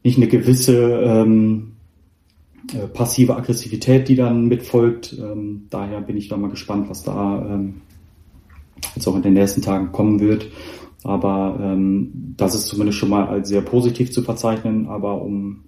nicht 0.04 0.18
eine 0.18 0.28
gewisse 0.28 1.02
ähm, 1.02 1.74
äh, 2.74 2.88
passive 2.88 3.36
Aggressivität, 3.36 4.08
die 4.08 4.16
dann 4.16 4.48
mitfolgt. 4.48 5.16
Ähm, 5.20 5.68
daher 5.70 6.00
bin 6.02 6.16
ich 6.16 6.30
da 6.30 6.38
mal 6.38 6.50
gespannt, 6.50 6.90
was 6.90 7.04
da 7.04 7.46
ähm, 7.46 7.82
jetzt 8.96 9.08
auch 9.08 9.16
in 9.18 9.22
den 9.22 9.34
nächsten 9.34 9.62
Tagen 9.62 9.92
kommen 9.92 10.22
wird. 10.22 10.48
Aber 11.04 11.60
ähm, 11.62 12.34
das 12.38 12.56
ist 12.56 12.68
zumindest 12.68 13.00
schon 13.00 13.10
mal 13.10 13.28
als 13.28 13.50
sehr 13.50 13.62
positiv 13.62 14.12
zu 14.12 14.22
verzeichnen. 14.22 14.88
Aber 14.88 15.22
um 15.22 15.66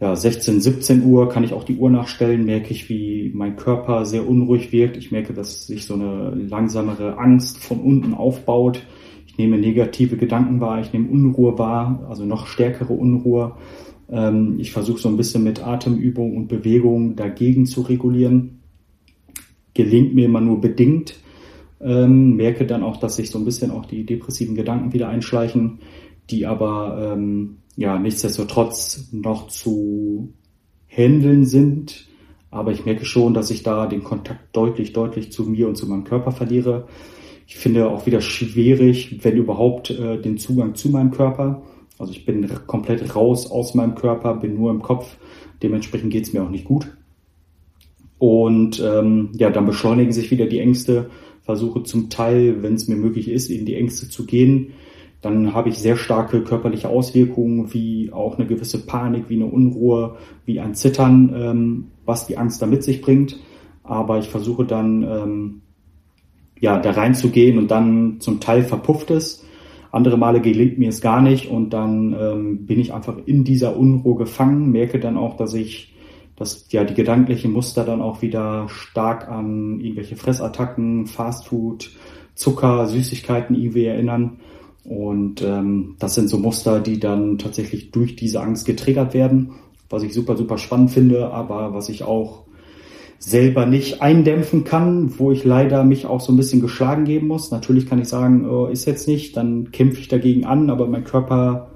ja, 0.00 0.16
16, 0.16 0.60
17 0.60 1.04
Uhr 1.04 1.28
kann 1.28 1.44
ich 1.44 1.52
auch 1.52 1.64
die 1.64 1.76
Uhr 1.76 1.88
nachstellen, 1.88 2.44
merke 2.44 2.72
ich, 2.72 2.88
wie 2.88 3.30
mein 3.34 3.56
Körper 3.56 4.04
sehr 4.04 4.28
unruhig 4.28 4.72
wirkt. 4.72 4.96
Ich 4.96 5.12
merke, 5.12 5.32
dass 5.32 5.66
sich 5.66 5.86
so 5.86 5.94
eine 5.94 6.30
langsamere 6.34 7.16
Angst 7.18 7.58
von 7.58 7.80
unten 7.80 8.12
aufbaut. 8.12 8.82
Ich 9.26 9.38
nehme 9.38 9.56
negative 9.56 10.16
Gedanken 10.16 10.60
wahr, 10.60 10.80
ich 10.80 10.92
nehme 10.92 11.08
Unruhe 11.08 11.58
wahr, 11.58 12.06
also 12.08 12.24
noch 12.24 12.46
stärkere 12.46 12.92
Unruhe. 12.92 13.56
Ähm, 14.10 14.56
ich 14.58 14.72
versuche 14.72 15.00
so 15.00 15.08
ein 15.08 15.16
bisschen 15.16 15.44
mit 15.44 15.64
Atemübung 15.64 16.36
und 16.36 16.48
Bewegung 16.48 17.16
dagegen 17.16 17.66
zu 17.66 17.82
regulieren. 17.82 18.60
Gelingt 19.74 20.14
mir 20.14 20.26
immer 20.26 20.40
nur 20.40 20.60
bedingt. 20.60 21.20
Ähm, 21.80 22.36
merke 22.36 22.66
dann 22.66 22.82
auch, 22.82 22.96
dass 22.96 23.16
sich 23.16 23.30
so 23.30 23.38
ein 23.38 23.44
bisschen 23.44 23.70
auch 23.70 23.86
die 23.86 24.04
depressiven 24.04 24.54
Gedanken 24.54 24.92
wieder 24.92 25.08
einschleichen, 25.08 25.80
die 26.30 26.46
aber 26.46 27.12
ähm, 27.14 27.58
ja 27.76 27.98
nichtsdestotrotz 27.98 29.08
noch 29.12 29.48
zu 29.48 30.32
handeln 30.86 31.44
sind. 31.44 32.06
Aber 32.50 32.70
ich 32.70 32.84
merke 32.84 33.04
schon, 33.04 33.34
dass 33.34 33.50
ich 33.50 33.62
da 33.62 33.86
den 33.86 34.04
Kontakt 34.04 34.54
deutlich, 34.56 34.92
deutlich 34.92 35.32
zu 35.32 35.44
mir 35.44 35.66
und 35.66 35.76
zu 35.76 35.88
meinem 35.88 36.04
Körper 36.04 36.30
verliere. 36.30 36.86
Ich 37.46 37.56
finde 37.56 37.88
auch 37.90 38.06
wieder 38.06 38.20
schwierig, 38.20 39.24
wenn 39.24 39.36
überhaupt, 39.36 39.90
äh, 39.90 40.20
den 40.20 40.38
Zugang 40.38 40.74
zu 40.74 40.88
meinem 40.88 41.10
Körper. 41.10 41.62
Also 41.98 42.12
ich 42.12 42.24
bin 42.24 42.48
komplett 42.66 43.14
raus 43.14 43.50
aus 43.50 43.74
meinem 43.74 43.94
Körper, 43.94 44.34
bin 44.34 44.54
nur 44.54 44.70
im 44.70 44.82
Kopf. 44.82 45.16
Dementsprechend 45.62 46.12
geht 46.12 46.24
es 46.24 46.32
mir 46.32 46.42
auch 46.42 46.50
nicht 46.50 46.64
gut. 46.64 46.86
Und 48.18 48.80
ähm, 48.80 49.30
ja, 49.34 49.50
dann 49.50 49.66
beschleunigen 49.66 50.12
sich 50.12 50.30
wieder 50.30 50.46
die 50.46 50.60
Ängste. 50.60 51.10
Versuche 51.42 51.82
zum 51.82 52.08
Teil, 52.08 52.62
wenn 52.62 52.74
es 52.74 52.88
mir 52.88 52.96
möglich 52.96 53.28
ist, 53.28 53.50
in 53.50 53.66
die 53.66 53.74
Ängste 53.74 54.08
zu 54.08 54.24
gehen. 54.24 54.72
Dann 55.24 55.54
habe 55.54 55.68
ich 55.68 55.78
sehr 55.78 55.96
starke 55.96 56.42
körperliche 56.42 56.88
Auswirkungen, 56.88 57.72
wie 57.72 58.12
auch 58.12 58.38
eine 58.38 58.46
gewisse 58.46 58.86
Panik, 58.86 59.28
wie 59.28 59.36
eine 59.36 59.46
Unruhe, 59.46 60.16
wie 60.44 60.60
ein 60.60 60.74
Zittern, 60.74 61.34
ähm, 61.34 61.90
was 62.04 62.26
die 62.26 62.36
Angst 62.36 62.60
da 62.60 62.66
mit 62.66 62.82
sich 62.82 63.00
bringt. 63.00 63.38
Aber 63.82 64.18
ich 64.18 64.28
versuche 64.28 64.64
dann 64.64 65.02
ähm, 65.02 65.60
ja 66.58 66.78
da 66.78 66.90
reinzugehen 66.90 67.58
und 67.58 67.70
dann 67.70 68.20
zum 68.20 68.40
Teil 68.40 68.62
verpufft 68.62 69.10
es 69.10 69.44
andere 69.94 70.18
Male 70.18 70.40
gelingt 70.40 70.76
mir 70.76 70.88
es 70.88 71.00
gar 71.00 71.22
nicht 71.22 71.48
und 71.48 71.70
dann 71.70 72.16
ähm, 72.18 72.66
bin 72.66 72.80
ich 72.80 72.92
einfach 72.92 73.16
in 73.26 73.44
dieser 73.44 73.76
Unruhe 73.76 74.16
gefangen, 74.16 74.72
merke 74.72 74.98
dann 74.98 75.16
auch, 75.16 75.36
dass 75.36 75.54
ich, 75.54 75.94
dass 76.34 76.66
ja 76.72 76.82
die 76.82 76.94
gedanklichen 76.94 77.52
Muster 77.52 77.84
dann 77.84 78.02
auch 78.02 78.20
wieder 78.20 78.68
stark 78.68 79.28
an 79.28 79.78
irgendwelche 79.78 80.16
Fressattacken, 80.16 81.06
Fastfood, 81.06 81.92
Zucker, 82.34 82.88
Süßigkeiten 82.88 83.54
irgendwie 83.54 83.84
erinnern. 83.84 84.40
Und 84.84 85.42
ähm, 85.42 85.96
das 85.98 86.14
sind 86.14 86.28
so 86.28 86.38
Muster, 86.38 86.80
die 86.80 87.00
dann 87.00 87.38
tatsächlich 87.38 87.90
durch 87.90 88.16
diese 88.16 88.40
Angst 88.40 88.66
getriggert 88.66 89.14
werden, 89.14 89.52
was 89.88 90.02
ich 90.02 90.12
super, 90.12 90.36
super 90.36 90.58
spannend 90.58 90.90
finde, 90.90 91.30
aber 91.30 91.72
was 91.72 91.88
ich 91.88 92.02
auch 92.04 92.44
selber 93.18 93.64
nicht 93.64 94.02
eindämpfen 94.02 94.64
kann, 94.64 95.18
wo 95.18 95.32
ich 95.32 95.44
leider 95.44 95.84
mich 95.84 96.04
auch 96.04 96.20
so 96.20 96.32
ein 96.32 96.36
bisschen 96.36 96.60
geschlagen 96.60 97.04
geben 97.04 97.28
muss. 97.28 97.50
Natürlich 97.50 97.88
kann 97.88 97.98
ich 98.00 98.08
sagen, 98.08 98.46
oh, 98.46 98.66
ist 98.66 98.84
jetzt 98.84 99.08
nicht, 99.08 99.36
dann 99.36 99.70
kämpfe 99.72 100.00
ich 100.00 100.08
dagegen 100.08 100.44
an, 100.44 100.68
aber 100.68 100.86
mein 100.86 101.04
Körper, 101.04 101.70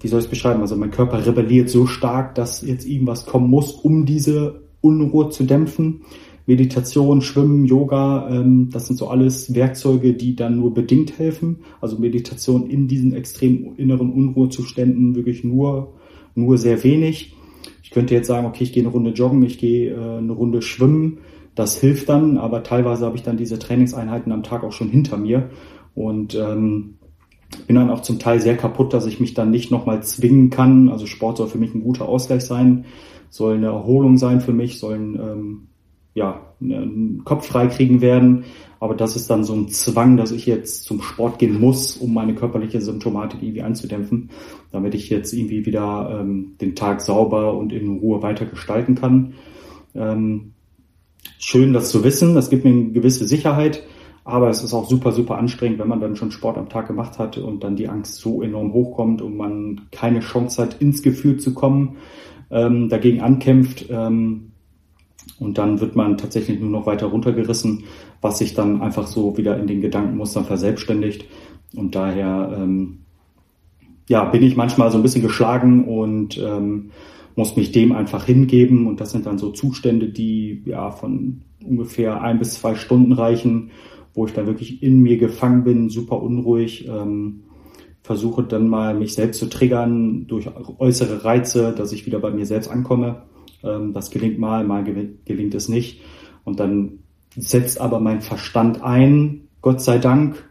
wie 0.00 0.08
soll 0.08 0.20
ich 0.20 0.26
es 0.26 0.30
beschreiben? 0.30 0.62
Also 0.62 0.76
mein 0.76 0.90
Körper 0.90 1.26
rebelliert 1.26 1.68
so 1.68 1.86
stark, 1.86 2.34
dass 2.34 2.62
jetzt 2.62 2.86
irgendwas 2.86 3.26
kommen 3.26 3.50
muss, 3.50 3.72
um 3.72 4.06
diese 4.06 4.62
Unruhe 4.80 5.28
zu 5.28 5.44
dämpfen. 5.44 6.02
Meditation, 6.46 7.22
Schwimmen, 7.22 7.64
Yoga, 7.66 8.28
ähm, 8.30 8.70
das 8.70 8.86
sind 8.86 8.96
so 8.96 9.08
alles 9.08 9.54
Werkzeuge, 9.54 10.14
die 10.14 10.36
dann 10.36 10.58
nur 10.58 10.72
bedingt 10.72 11.18
helfen. 11.18 11.58
Also 11.80 11.98
Meditation 11.98 12.70
in 12.70 12.86
diesen 12.86 13.12
extremen 13.12 13.74
inneren 13.76 14.12
Unruhezuständen 14.12 15.16
wirklich 15.16 15.42
nur, 15.42 15.94
nur 16.34 16.56
sehr 16.56 16.82
wenig. 16.84 17.34
Ich 17.82 17.90
könnte 17.90 18.14
jetzt 18.14 18.28
sagen, 18.28 18.46
okay, 18.46 18.64
ich 18.64 18.72
gehe 18.72 18.82
eine 18.82 18.92
Runde 18.92 19.10
joggen, 19.10 19.42
ich 19.42 19.58
gehe 19.58 19.92
äh, 19.92 20.18
eine 20.18 20.32
Runde 20.32 20.62
schwimmen. 20.62 21.18
Das 21.56 21.80
hilft 21.80 22.08
dann, 22.08 22.36
aber 22.36 22.62
teilweise 22.62 23.06
habe 23.06 23.16
ich 23.16 23.22
dann 23.22 23.38
diese 23.38 23.58
Trainingseinheiten 23.58 24.30
am 24.30 24.42
Tag 24.42 24.62
auch 24.62 24.72
schon 24.72 24.88
hinter 24.88 25.16
mir 25.16 25.50
und 25.94 26.34
ähm, 26.34 26.98
bin 27.66 27.76
dann 27.76 27.90
auch 27.90 28.02
zum 28.02 28.18
Teil 28.18 28.40
sehr 28.40 28.56
kaputt, 28.56 28.92
dass 28.92 29.06
ich 29.06 29.20
mich 29.20 29.34
dann 29.34 29.50
nicht 29.50 29.70
nochmal 29.70 30.02
zwingen 30.02 30.50
kann. 30.50 30.90
Also 30.90 31.06
Sport 31.06 31.38
soll 31.38 31.48
für 31.48 31.58
mich 31.58 31.74
ein 31.74 31.82
guter 31.82 32.08
Ausgleich 32.08 32.42
sein, 32.42 32.84
soll 33.30 33.56
eine 33.56 33.66
Erholung 33.66 34.18
sein 34.18 34.40
für 34.40 34.52
mich, 34.52 34.78
sollen 34.78 35.14
ähm, 35.14 35.66
ja, 36.16 36.40
einen 36.62 37.22
Kopf 37.24 37.46
freikriegen 37.46 38.00
werden. 38.00 38.44
Aber 38.80 38.94
das 38.94 39.16
ist 39.16 39.28
dann 39.28 39.44
so 39.44 39.54
ein 39.54 39.68
Zwang, 39.68 40.16
dass 40.16 40.32
ich 40.32 40.46
jetzt 40.46 40.84
zum 40.84 41.02
Sport 41.02 41.38
gehen 41.38 41.60
muss, 41.60 41.96
um 41.96 42.14
meine 42.14 42.34
körperliche 42.34 42.80
Symptomatik 42.80 43.42
irgendwie 43.42 43.62
einzudämpfen, 43.62 44.30
damit 44.72 44.94
ich 44.94 45.10
jetzt 45.10 45.34
irgendwie 45.34 45.66
wieder 45.66 46.18
ähm, 46.20 46.56
den 46.60 46.74
Tag 46.74 47.02
sauber 47.02 47.54
und 47.56 47.72
in 47.72 47.98
Ruhe 47.98 48.22
weiter 48.22 48.46
gestalten 48.46 48.94
kann. 48.94 49.34
Ähm, 49.94 50.52
schön, 51.38 51.74
das 51.74 51.90
zu 51.90 52.02
wissen. 52.02 52.34
Das 52.34 52.48
gibt 52.48 52.64
mir 52.64 52.70
eine 52.70 52.92
gewisse 52.92 53.26
Sicherheit. 53.26 53.82
Aber 54.24 54.48
es 54.48 54.64
ist 54.64 54.72
auch 54.72 54.88
super, 54.88 55.12
super 55.12 55.36
anstrengend, 55.36 55.78
wenn 55.78 55.88
man 55.88 56.00
dann 56.00 56.16
schon 56.16 56.30
Sport 56.30 56.56
am 56.56 56.70
Tag 56.70 56.88
gemacht 56.88 57.18
hat 57.18 57.36
und 57.36 57.62
dann 57.62 57.76
die 57.76 57.88
Angst 57.88 58.16
so 58.16 58.42
enorm 58.42 58.72
hochkommt 58.72 59.20
und 59.22 59.36
man 59.36 59.82
keine 59.92 60.20
Chance 60.20 60.62
hat, 60.62 60.80
ins 60.80 61.02
Gefühl 61.02 61.36
zu 61.36 61.54
kommen, 61.54 61.98
ähm, 62.50 62.88
dagegen 62.88 63.20
ankämpft. 63.20 63.86
Ähm, 63.90 64.52
und 65.38 65.58
dann 65.58 65.80
wird 65.80 65.96
man 65.96 66.16
tatsächlich 66.16 66.60
nur 66.60 66.70
noch 66.70 66.86
weiter 66.86 67.06
runtergerissen, 67.06 67.84
was 68.20 68.38
sich 68.38 68.54
dann 68.54 68.80
einfach 68.80 69.06
so 69.06 69.36
wieder 69.36 69.58
in 69.58 69.66
den 69.66 69.80
Gedankenmustern 69.80 70.44
verselbstständigt. 70.44 71.26
Und 71.74 71.94
daher 71.94 72.56
ähm, 72.56 73.00
ja, 74.08 74.24
bin 74.24 74.42
ich 74.42 74.56
manchmal 74.56 74.90
so 74.90 74.98
ein 74.98 75.02
bisschen 75.02 75.22
geschlagen 75.22 75.84
und 75.84 76.38
ähm, 76.38 76.90
muss 77.34 77.56
mich 77.56 77.72
dem 77.72 77.92
einfach 77.92 78.24
hingeben. 78.24 78.86
Und 78.86 79.00
das 79.00 79.10
sind 79.10 79.26
dann 79.26 79.38
so 79.38 79.50
Zustände, 79.50 80.08
die 80.08 80.62
ja 80.64 80.90
von 80.90 81.42
ungefähr 81.62 82.22
ein 82.22 82.38
bis 82.38 82.54
zwei 82.54 82.74
Stunden 82.74 83.12
reichen, 83.12 83.70
wo 84.14 84.26
ich 84.26 84.32
dann 84.32 84.46
wirklich 84.46 84.82
in 84.82 85.00
mir 85.00 85.18
gefangen 85.18 85.64
bin, 85.64 85.90
super 85.90 86.22
unruhig. 86.22 86.88
Ähm, 86.88 87.42
versuche 88.02 88.44
dann 88.44 88.68
mal 88.68 88.94
mich 88.94 89.14
selbst 89.14 89.40
zu 89.40 89.46
triggern 89.46 90.28
durch 90.28 90.48
äußere 90.78 91.24
Reize, 91.24 91.74
dass 91.76 91.92
ich 91.92 92.06
wieder 92.06 92.20
bei 92.20 92.30
mir 92.30 92.46
selbst 92.46 92.70
ankomme. 92.70 93.24
Ähm, 93.62 93.92
das 93.92 94.10
gelingt 94.10 94.38
mal, 94.38 94.64
mal 94.64 94.84
gelingt 94.84 95.54
es 95.54 95.68
nicht. 95.68 96.00
Und 96.44 96.60
dann 96.60 97.00
setzt 97.36 97.80
aber 97.80 98.00
mein 98.00 98.20
Verstand 98.20 98.82
ein, 98.82 99.48
Gott 99.60 99.80
sei 99.80 99.98
Dank. 99.98 100.48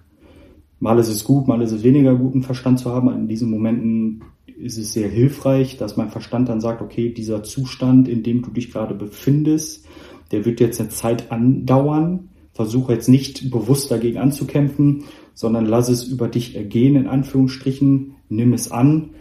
Mal 0.80 1.00
ist 1.00 1.08
es 1.08 1.24
gut, 1.24 1.48
mal 1.48 1.62
ist 1.62 1.72
es 1.72 1.84
weniger 1.84 2.16
guten 2.16 2.44
Verstand 2.44 2.80
zu 2.80 2.92
haben. 2.92 3.10
In 3.10 3.28
diesen 3.28 3.50
Momenten 3.50 4.22
ist 4.46 4.78
es 4.78 4.94
sehr 4.94 5.10
hilfreich, 5.10 5.78
dass 5.78 5.98
mein 5.98 6.10
Verstand 6.10 6.50
dann 6.50 6.62
sagt, 6.62 6.82
okay, 6.82 7.14
dieser 7.14 7.44
Zustand, 7.44 8.08
in 8.08 8.24
dem 8.24 8.42
du 8.42 8.52
dich 8.52 8.72
gerade 8.72 8.94
befindest, 8.94 9.86
der 10.32 10.46
wird 10.46 10.60
jetzt 10.60 10.80
eine 10.80 10.90
Zeit 10.90 11.32
andauern. 11.32 12.30
versuche 12.54 12.94
jetzt 12.94 13.10
nicht 13.10 13.52
bewusst 13.52 13.92
dagegen 13.92 14.18
anzukämpfen, 14.18 15.04
sondern 15.34 15.66
lass 15.66 15.90
es 15.90 16.06
über 16.06 16.28
dich 16.30 16.56
ergehen, 16.56 16.96
in 16.96 17.08
Anführungsstrichen, 17.08 18.16
nimm 18.30 18.54
es 18.54 18.72
an, 18.72 19.12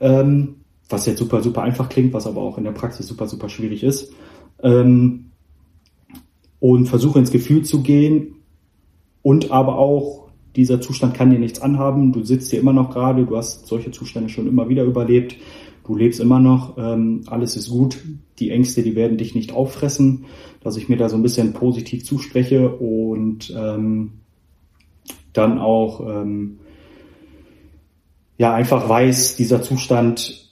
ähm, 0.00 0.56
was 0.88 1.06
jetzt 1.06 1.18
super, 1.18 1.42
super 1.42 1.62
einfach 1.62 1.88
klingt, 1.88 2.12
was 2.12 2.26
aber 2.26 2.40
auch 2.40 2.58
in 2.58 2.64
der 2.64 2.72
Praxis 2.72 3.06
super, 3.06 3.26
super 3.26 3.48
schwierig 3.48 3.82
ist. 3.82 4.12
Ähm, 4.62 5.30
und 6.60 6.86
versuche 6.86 7.18
ins 7.18 7.30
Gefühl 7.30 7.64
zu 7.64 7.82
gehen. 7.82 8.36
Und 9.22 9.50
aber 9.50 9.78
auch, 9.78 10.28
dieser 10.54 10.80
Zustand 10.80 11.14
kann 11.14 11.30
dir 11.30 11.38
nichts 11.38 11.60
anhaben, 11.60 12.12
du 12.12 12.22
sitzt 12.24 12.50
hier 12.50 12.60
immer 12.60 12.72
noch 12.72 12.90
gerade, 12.90 13.26
du 13.26 13.36
hast 13.36 13.66
solche 13.66 13.90
Zustände 13.90 14.30
schon 14.30 14.46
immer 14.46 14.68
wieder 14.68 14.84
überlebt, 14.84 15.36
du 15.84 15.94
lebst 15.94 16.18
immer 16.18 16.40
noch, 16.40 16.78
ähm, 16.78 17.24
alles 17.26 17.56
ist 17.56 17.68
gut, 17.68 17.98
die 18.38 18.50
Ängste, 18.50 18.82
die 18.82 18.96
werden 18.96 19.18
dich 19.18 19.34
nicht 19.34 19.52
auffressen, 19.52 20.24
dass 20.62 20.76
ich 20.76 20.88
mir 20.88 20.96
da 20.96 21.08
so 21.08 21.16
ein 21.16 21.22
bisschen 21.22 21.52
positiv 21.52 22.04
zuspreche 22.04 22.70
und 22.70 23.54
ähm, 23.56 24.12
dann 25.32 25.58
auch 25.58 26.00
ähm, 26.00 26.58
ja 28.38 28.54
einfach 28.54 28.88
weiß, 28.88 29.36
dieser 29.36 29.62
Zustand 29.62 30.45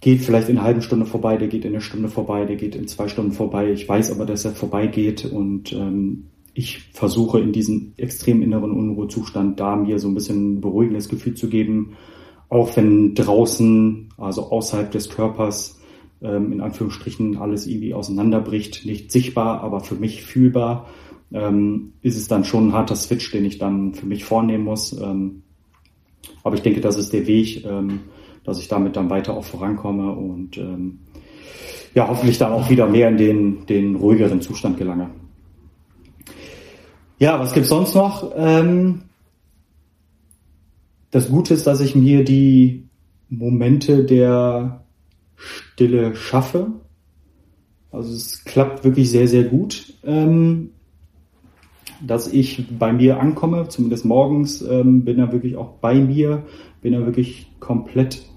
geht 0.00 0.22
vielleicht 0.22 0.48
in 0.48 0.56
einer 0.56 0.66
halben 0.66 0.82
Stunde 0.82 1.06
vorbei, 1.06 1.36
der 1.36 1.48
geht 1.48 1.64
in 1.64 1.72
einer 1.72 1.80
Stunde 1.80 2.08
vorbei, 2.08 2.44
der 2.44 2.56
geht 2.56 2.74
in 2.74 2.88
zwei 2.88 3.08
Stunden 3.08 3.32
vorbei. 3.32 3.70
Ich 3.70 3.88
weiß 3.88 4.12
aber, 4.12 4.24
dass 4.24 4.44
er 4.44 4.52
vorbeigeht 4.52 5.26
und 5.26 5.72
ähm, 5.72 6.24
ich 6.54 6.90
versuche 6.92 7.40
in 7.40 7.52
diesem 7.52 7.92
extrem 7.96 8.42
inneren 8.42 8.72
Unruhezustand 8.72 9.60
da 9.60 9.76
mir 9.76 9.98
so 9.98 10.08
ein 10.08 10.14
bisschen 10.14 10.54
ein 10.54 10.60
beruhigendes 10.60 11.08
Gefühl 11.08 11.34
zu 11.34 11.48
geben, 11.48 11.96
auch 12.48 12.76
wenn 12.76 13.14
draußen, 13.14 14.08
also 14.16 14.50
außerhalb 14.50 14.90
des 14.90 15.10
Körpers, 15.10 15.80
ähm, 16.22 16.52
in 16.52 16.60
Anführungsstrichen 16.60 17.36
alles 17.36 17.66
irgendwie 17.66 17.94
auseinanderbricht, 17.94 18.86
nicht 18.86 19.12
sichtbar, 19.12 19.62
aber 19.62 19.80
für 19.80 19.94
mich 19.94 20.22
fühlbar, 20.22 20.88
ähm, 21.32 21.92
ist 22.02 22.16
es 22.16 22.26
dann 22.26 22.44
schon 22.44 22.68
ein 22.68 22.72
harter 22.72 22.96
Switch, 22.96 23.30
den 23.30 23.44
ich 23.44 23.58
dann 23.58 23.94
für 23.94 24.06
mich 24.06 24.24
vornehmen 24.24 24.64
muss. 24.64 24.92
Ähm, 25.00 25.42
aber 26.42 26.56
ich 26.56 26.62
denke, 26.62 26.80
das 26.80 26.96
ist 26.96 27.12
der 27.12 27.26
Weg, 27.26 27.64
ähm, 27.64 28.00
dass 28.50 28.58
ich 28.58 28.66
damit 28.66 28.96
dann 28.96 29.10
weiter 29.10 29.34
auch 29.34 29.44
vorankomme 29.44 30.10
und 30.10 30.58
ähm, 30.58 30.98
ja, 31.94 32.08
hoffentlich 32.08 32.36
dann 32.36 32.50
auch 32.50 32.68
wieder 32.68 32.88
mehr 32.88 33.08
in 33.08 33.16
den, 33.16 33.66
den 33.66 33.94
ruhigeren 33.94 34.40
Zustand 34.40 34.76
gelange. 34.76 35.10
Ja, 37.20 37.38
was 37.38 37.52
gibt's 37.52 37.68
sonst 37.68 37.94
noch? 37.94 38.32
Ähm, 38.34 39.02
das 41.12 41.28
Gute 41.28 41.54
ist, 41.54 41.68
dass 41.68 41.80
ich 41.80 41.94
mir 41.94 42.24
die 42.24 42.88
Momente 43.28 44.02
der 44.02 44.84
Stille 45.36 46.16
schaffe. 46.16 46.72
Also 47.92 48.12
es 48.12 48.42
klappt 48.44 48.82
wirklich 48.82 49.10
sehr, 49.10 49.28
sehr 49.28 49.44
gut, 49.44 49.94
ähm, 50.02 50.70
dass 52.04 52.26
ich 52.32 52.66
bei 52.76 52.92
mir 52.92 53.20
ankomme, 53.20 53.68
zumindest 53.68 54.04
morgens, 54.04 54.60
ähm, 54.62 55.04
bin 55.04 55.18
da 55.18 55.30
wirklich 55.30 55.54
auch 55.54 55.74
bei 55.74 55.94
mir, 55.94 56.42
bin 56.82 56.94
da 56.94 57.06
wirklich 57.06 57.46
komplett 57.60 58.29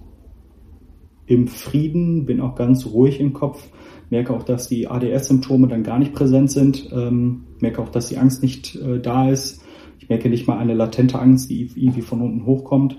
im 1.34 1.48
Frieden, 1.48 2.26
bin 2.26 2.42
auch 2.42 2.56
ganz 2.56 2.86
ruhig 2.86 3.20
im 3.20 3.34
Kopf, 3.34 3.70
merke 4.10 4.34
auch, 4.34 4.44
dass 4.44 4.68
die 4.68 4.88
ADS-Symptome 4.88 5.68
dann 5.68 5.84
gar 5.84 6.00
nicht 6.00 6.14
präsent 6.14 6.52
sind, 6.52 6.90
ähm, 6.94 7.46
merke 7.60 7.82
auch, 7.82 7.90
dass 7.90 8.08
die 8.08 8.18
Angst 8.18 8.42
nicht 8.44 8.76
äh, 8.76 9.00
da 9.00 9.30
ist. 9.30 9.64
Ich 10.00 10.10
merke 10.10 10.30
nicht 10.30 10.48
mal 10.48 10.58
eine 10.58 10.74
latente 10.74 11.20
Angst, 11.20 11.50
die 11.50 11.70
irgendwie 11.76 12.02
von 12.02 12.22
unten 12.22 12.46
hochkommt. 12.46 12.98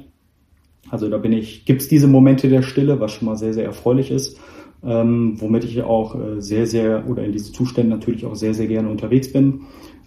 Also 0.90 1.08
da 1.08 1.18
bin 1.18 1.32
ich, 1.32 1.64
gibt's 1.64 1.88
diese 1.88 2.08
Momente 2.08 2.48
der 2.48 2.62
Stille, 2.62 3.00
was 3.00 3.12
schon 3.12 3.26
mal 3.26 3.36
sehr, 3.36 3.54
sehr 3.54 3.64
erfreulich 3.64 4.10
ist, 4.10 4.38
ähm, 4.82 5.40
womit 5.40 5.64
ich 5.64 5.82
auch 5.82 6.14
äh, 6.14 6.40
sehr, 6.40 6.66
sehr 6.66 7.08
oder 7.08 7.24
in 7.24 7.32
diesen 7.32 7.54
Zuständen 7.54 7.90
natürlich 7.90 8.26
auch 8.26 8.34
sehr, 8.34 8.54
sehr 8.54 8.66
gerne 8.66 8.88
unterwegs 8.88 9.32
bin. 9.32 9.62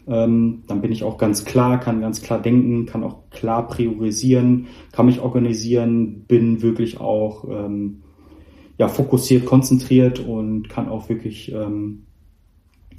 Ähm, 0.08 0.64
dann 0.68 0.82
bin 0.82 0.92
ich 0.92 1.04
auch 1.04 1.18
ganz 1.18 1.44
klar, 1.44 1.80
kann 1.80 2.00
ganz 2.00 2.22
klar 2.22 2.42
denken, 2.42 2.86
kann 2.86 3.04
auch 3.04 3.30
klar 3.30 3.68
priorisieren, 3.68 4.68
kann 4.94 5.08
mich 5.08 5.20
organisieren, 5.20 6.24
bin 6.28 6.62
wirklich 6.62 7.00
auch 7.00 7.46
ähm, 7.50 8.04
ja, 8.78 8.88
fokussiert, 8.88 9.46
konzentriert 9.46 10.20
und 10.20 10.70
kann 10.70 10.90
auch 10.90 11.10
wirklich 11.10 11.52
ähm, 11.52 12.04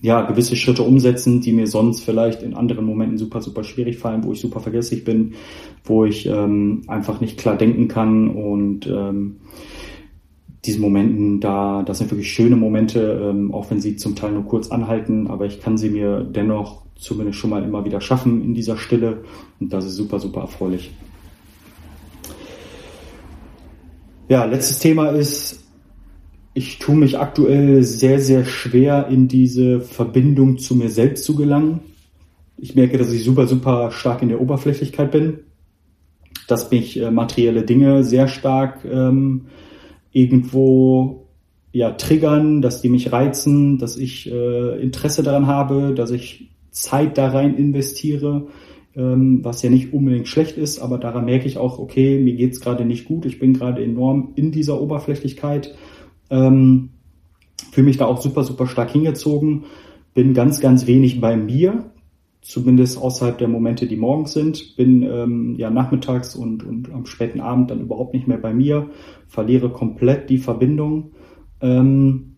ja, 0.00 0.22
gewisse 0.22 0.56
Schritte 0.56 0.82
umsetzen, 0.82 1.40
die 1.40 1.52
mir 1.52 1.66
sonst 1.66 2.00
vielleicht 2.00 2.42
in 2.42 2.54
anderen 2.54 2.84
Momenten 2.84 3.18
super, 3.18 3.40
super 3.40 3.64
schwierig 3.64 3.98
fallen, 3.98 4.24
wo 4.24 4.32
ich 4.32 4.40
super 4.40 4.60
vergesslich 4.60 5.04
bin, 5.04 5.34
wo 5.84 6.04
ich 6.04 6.26
ähm, 6.26 6.82
einfach 6.86 7.20
nicht 7.20 7.38
klar 7.38 7.56
denken 7.56 7.88
kann 7.88 8.28
und 8.28 8.86
ähm, 8.86 9.36
diesen 10.64 10.82
Momenten 10.82 11.40
da, 11.40 11.82
das 11.82 11.98
sind 11.98 12.10
wirklich 12.10 12.32
schöne 12.32 12.56
Momente, 12.56 13.30
ähm, 13.30 13.52
auch 13.52 13.70
wenn 13.70 13.80
sie 13.80 13.96
zum 13.96 14.14
Teil 14.14 14.32
nur 14.32 14.44
kurz 14.44 14.70
anhalten, 14.70 15.26
aber 15.28 15.46
ich 15.46 15.60
kann 15.60 15.78
sie 15.78 15.90
mir 15.90 16.20
dennoch 16.20 16.82
zumindest 16.96 17.38
schon 17.38 17.50
mal 17.50 17.62
immer 17.62 17.84
wieder 17.84 18.00
schaffen 18.00 18.42
in 18.42 18.54
dieser 18.54 18.76
Stille 18.76 19.22
und 19.60 19.72
das 19.72 19.84
ist 19.84 19.94
super, 19.94 20.18
super 20.18 20.42
erfreulich. 20.42 20.90
Ja, 24.28 24.44
letztes 24.44 24.78
Thema 24.78 25.08
ist 25.10 25.67
ich 26.58 26.80
tue 26.80 26.96
mich 26.96 27.20
aktuell 27.20 27.84
sehr, 27.84 28.18
sehr 28.18 28.44
schwer, 28.44 29.06
in 29.08 29.28
diese 29.28 29.80
Verbindung 29.80 30.58
zu 30.58 30.74
mir 30.74 30.90
selbst 30.90 31.22
zu 31.22 31.36
gelangen. 31.36 31.78
Ich 32.56 32.74
merke, 32.74 32.98
dass 32.98 33.12
ich 33.12 33.22
super, 33.22 33.46
super 33.46 33.92
stark 33.92 34.22
in 34.22 34.28
der 34.28 34.40
Oberflächlichkeit 34.40 35.12
bin, 35.12 35.38
dass 36.48 36.72
mich 36.72 37.00
äh, 37.00 37.12
materielle 37.12 37.62
Dinge 37.62 38.02
sehr 38.02 38.26
stark 38.26 38.84
ähm, 38.84 39.46
irgendwo 40.10 41.28
ja, 41.70 41.92
triggern, 41.92 42.60
dass 42.60 42.82
die 42.82 42.88
mich 42.88 43.12
reizen, 43.12 43.78
dass 43.78 43.96
ich 43.96 44.28
äh, 44.28 44.82
Interesse 44.82 45.22
daran 45.22 45.46
habe, 45.46 45.94
dass 45.94 46.10
ich 46.10 46.50
Zeit 46.72 47.18
da 47.18 47.28
rein 47.28 47.56
investiere, 47.56 48.48
ähm, 48.96 49.44
was 49.44 49.62
ja 49.62 49.70
nicht 49.70 49.92
unbedingt 49.92 50.26
schlecht 50.26 50.58
ist, 50.58 50.80
aber 50.80 50.98
daran 50.98 51.26
merke 51.26 51.46
ich 51.46 51.56
auch, 51.56 51.78
okay, 51.78 52.18
mir 52.18 52.34
geht's 52.34 52.60
gerade 52.60 52.84
nicht 52.84 53.04
gut, 53.04 53.26
ich 53.26 53.38
bin 53.38 53.52
gerade 53.52 53.84
enorm 53.84 54.32
in 54.34 54.50
dieser 54.50 54.80
Oberflächlichkeit 54.80 55.76
ähm, 56.30 56.90
Fühle 57.72 57.86
mich 57.86 57.96
da 57.96 58.06
auch 58.06 58.20
super, 58.20 58.44
super 58.44 58.66
stark 58.66 58.90
hingezogen. 58.90 59.64
Bin 60.14 60.34
ganz, 60.34 60.60
ganz 60.60 60.86
wenig 60.86 61.20
bei 61.20 61.36
mir, 61.36 61.90
zumindest 62.40 62.98
außerhalb 62.98 63.38
der 63.38 63.48
Momente, 63.48 63.86
die 63.86 63.96
morgens 63.96 64.32
sind. 64.32 64.76
Bin 64.76 65.02
ähm, 65.02 65.54
ja 65.58 65.70
nachmittags 65.70 66.34
und, 66.34 66.64
und 66.64 66.90
am 66.92 67.06
späten 67.06 67.40
Abend 67.40 67.70
dann 67.70 67.80
überhaupt 67.80 68.14
nicht 68.14 68.26
mehr 68.26 68.38
bei 68.38 68.54
mir. 68.54 68.90
Verliere 69.26 69.70
komplett 69.70 70.30
die 70.30 70.38
Verbindung. 70.38 71.12
Ähm, 71.60 72.36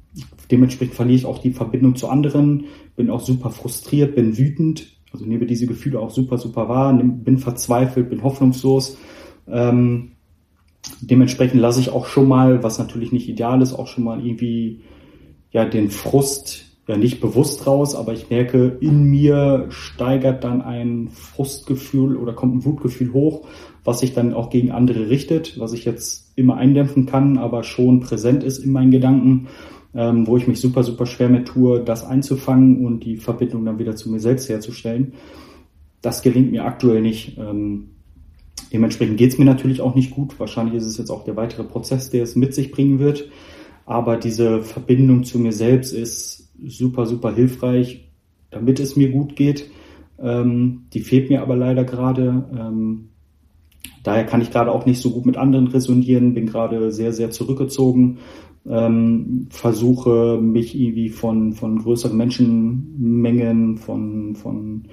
dementsprechend 0.51 0.95
verliere 0.95 1.17
ich 1.17 1.27
auch 1.27 1.39
die 1.39 1.53
Verbindung 1.53 1.95
zu 1.97 2.09
anderen. 2.09 2.65
Bin 2.97 3.11
auch 3.11 3.21
super 3.21 3.51
frustriert, 3.51 4.15
bin 4.15 4.37
wütend. 4.37 4.97
Also 5.13 5.27
nehme 5.27 5.47
diese 5.47 5.67
Gefühle 5.67 6.01
auch 6.01 6.11
super, 6.11 6.39
super 6.39 6.69
wahr. 6.69 6.93
Bin 6.95 7.39
verzweifelt, 7.39 8.11
bin 8.11 8.23
hoffnungslos. 8.23 8.99
Ähm, 9.49 10.13
dementsprechend 11.01 11.61
lasse 11.61 11.81
ich 11.81 11.91
auch 11.91 12.07
schon 12.07 12.29
mal, 12.29 12.63
was 12.63 12.79
natürlich 12.79 13.13
nicht 13.13 13.29
ideal 13.29 13.63
ist, 13.63 13.75
auch 13.75 13.87
schon 13.87 14.05
mal 14.05 14.25
irgendwie 14.25 14.81
ja 15.53 15.65
den 15.65 15.91
Frust 15.91 16.71
ja 16.91 16.97
nicht 16.97 17.21
bewusst 17.21 17.67
raus, 17.67 17.95
aber 17.95 18.13
ich 18.13 18.31
merke, 18.31 18.77
in 18.81 19.05
mir 19.05 19.67
steigert 19.69 20.43
dann 20.43 20.61
ein 20.61 21.09
Frustgefühl 21.09 22.17
oder 22.17 22.33
kommt 22.33 22.57
ein 22.57 22.65
Wutgefühl 22.65 23.13
hoch, 23.13 23.47
was 23.85 24.01
sich 24.01 24.13
dann 24.13 24.35
auch 24.35 24.51
gegen 24.51 24.73
andere 24.73 25.09
richtet, 25.09 25.59
was 25.59 25.73
ich 25.73 25.85
jetzt 25.85 26.33
immer 26.37 26.57
eindämpfen 26.57 27.07
kann, 27.07 27.39
aber 27.39 27.63
schon 27.63 28.01
präsent 28.01 28.43
ist 28.43 28.59
in 28.59 28.73
meinen 28.73 28.91
Gedanken, 28.91 29.47
ähm, 29.95 30.27
wo 30.27 30.37
ich 30.37 30.49
mich 30.49 30.61
super, 30.61 30.83
super 30.83 31.07
schwer 31.07 31.29
mit 31.29 31.47
tue, 31.47 31.81
das 31.81 32.05
einzufangen 32.05 32.85
und 32.85 33.05
die 33.05 33.17
Verbindung 33.17 33.65
dann 33.65 33.79
wieder 33.79 33.95
zu 33.95 34.11
mir 34.11 34.21
selbst 34.21 34.49
herzustellen. 34.49 35.15
Das 36.03 36.23
gelingt 36.23 36.51
mir 36.51 36.65
aktuell 36.65 37.03
nicht. 37.03 37.39
Ähm, 37.39 37.91
Dementsprechend 38.73 39.17
geht 39.17 39.33
es 39.33 39.39
mir 39.39 39.45
natürlich 39.45 39.81
auch 39.81 39.95
nicht 39.95 40.13
gut. 40.13 40.39
Wahrscheinlich 40.39 40.75
ist 40.75 40.87
es 40.87 40.99
jetzt 40.99 41.11
auch 41.11 41.25
der 41.25 41.37
weitere 41.37 41.65
Prozess, 41.65 42.11
der 42.11 42.23
es 42.23 42.37
mit 42.37 42.55
sich 42.55 42.71
bringen 42.71 42.99
wird. 42.99 43.29
Aber 43.85 44.17
diese 44.17 44.63
Verbindung 44.63 45.25
zu 45.25 45.39
mir 45.39 45.53
selbst 45.53 45.93
ist 45.93 46.51
super, 46.65 47.07
super 47.07 47.35
hilfreich, 47.35 48.09
damit 48.51 48.79
es 48.79 48.97
mir 48.97 49.11
gut 49.11 49.35
geht. 49.35 49.71
Ähm, 50.21 50.87
die 50.93 51.01
fehlt 51.01 51.31
mir 51.31 51.43
aber 51.43 51.57
leider 51.57 51.85
gerade. 51.85 52.45
Ähm, 52.57 53.09
daher 54.03 54.25
kann 54.25 54.43
ich 54.43 54.51
gerade 54.51 54.71
auch 54.71 54.87
nicht 54.87 55.01
so 55.01 55.11
gut 55.11 55.27
mit 55.27 55.37
anderen 55.37 55.67
resonieren, 55.69 56.35
bin 56.35 56.47
gerade 56.47 56.93
sehr, 56.93 57.13
sehr 57.13 57.31
zurückgezogen, 57.31 58.19
ähm, 58.69 59.49
versuche 59.51 60.39
mich 60.41 60.79
irgendwie 60.79 61.09
von, 61.09 61.55
von 61.55 61.79
größeren 61.79 62.17
Menschenmengen, 62.17 63.79
von, 63.79 64.37
von 64.37 64.85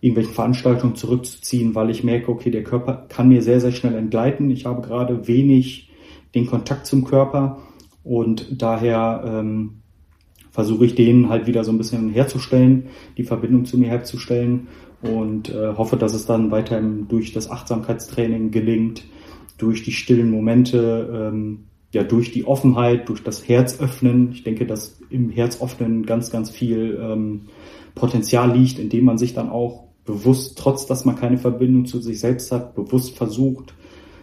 irgendwelchen 0.00 0.34
Veranstaltungen 0.34 0.96
zurückzuziehen, 0.96 1.74
weil 1.74 1.90
ich 1.90 2.04
merke, 2.04 2.30
okay, 2.30 2.50
der 2.50 2.64
Körper 2.64 3.06
kann 3.08 3.28
mir 3.28 3.42
sehr, 3.42 3.60
sehr 3.60 3.72
schnell 3.72 3.94
entgleiten. 3.94 4.50
Ich 4.50 4.66
habe 4.66 4.86
gerade 4.86 5.26
wenig 5.26 5.90
den 6.34 6.46
Kontakt 6.46 6.86
zum 6.86 7.04
Körper 7.04 7.62
und 8.04 8.60
daher 8.62 9.24
ähm, 9.26 9.82
versuche 10.50 10.86
ich 10.86 10.94
den 10.94 11.28
halt 11.28 11.46
wieder 11.46 11.64
so 11.64 11.72
ein 11.72 11.78
bisschen 11.78 12.08
herzustellen, 12.10 12.86
die 13.16 13.24
Verbindung 13.24 13.64
zu 13.64 13.78
mir 13.78 13.88
herzustellen 13.88 14.68
und 15.02 15.50
äh, 15.50 15.74
hoffe, 15.76 15.96
dass 15.96 16.14
es 16.14 16.26
dann 16.26 16.50
weiterhin 16.50 17.08
durch 17.08 17.32
das 17.32 17.50
Achtsamkeitstraining 17.50 18.50
gelingt, 18.50 19.04
durch 19.58 19.82
die 19.82 19.92
stillen 19.92 20.30
Momente, 20.30 21.30
ähm, 21.32 21.64
ja, 21.92 22.04
durch 22.04 22.32
die 22.32 22.46
Offenheit, 22.46 23.08
durch 23.08 23.22
das 23.22 23.48
Herz 23.48 23.80
öffnen. 23.80 24.30
Ich 24.32 24.44
denke, 24.44 24.66
dass 24.66 25.00
im 25.10 25.30
Herz 25.30 25.60
öffnen 25.62 26.04
ganz, 26.04 26.30
ganz 26.30 26.50
viel 26.50 26.98
ähm, 27.02 27.42
Potenzial 27.94 28.56
liegt, 28.56 28.78
indem 28.78 29.04
man 29.04 29.18
sich 29.18 29.34
dann 29.34 29.48
auch 29.48 29.85
bewusst, 30.06 30.56
trotz 30.56 30.86
dass 30.86 31.04
man 31.04 31.16
keine 31.16 31.38
Verbindung 31.38 31.86
zu 31.86 32.00
sich 32.00 32.20
selbst 32.20 32.52
hat, 32.52 32.74
bewusst 32.74 33.16
versucht, 33.16 33.74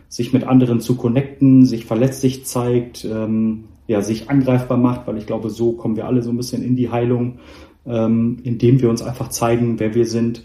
sich 0.07 0.33
mit 0.33 0.43
anderen 0.45 0.79
zu 0.79 0.95
connecten, 0.95 1.65
sich 1.65 1.85
verletzlich 1.85 2.45
zeigt, 2.45 3.05
ähm, 3.05 3.65
ja, 3.87 4.01
sich 4.01 4.29
angreifbar 4.29 4.77
macht, 4.77 5.07
weil 5.07 5.17
ich 5.17 5.25
glaube, 5.25 5.49
so 5.49 5.73
kommen 5.73 5.95
wir 5.95 6.05
alle 6.05 6.21
so 6.21 6.29
ein 6.29 6.37
bisschen 6.37 6.63
in 6.63 6.75
die 6.75 6.89
Heilung, 6.89 7.39
ähm, 7.85 8.37
indem 8.43 8.81
wir 8.81 8.89
uns 8.89 9.01
einfach 9.01 9.29
zeigen, 9.29 9.79
wer 9.79 9.93
wir 9.93 10.05
sind 10.05 10.43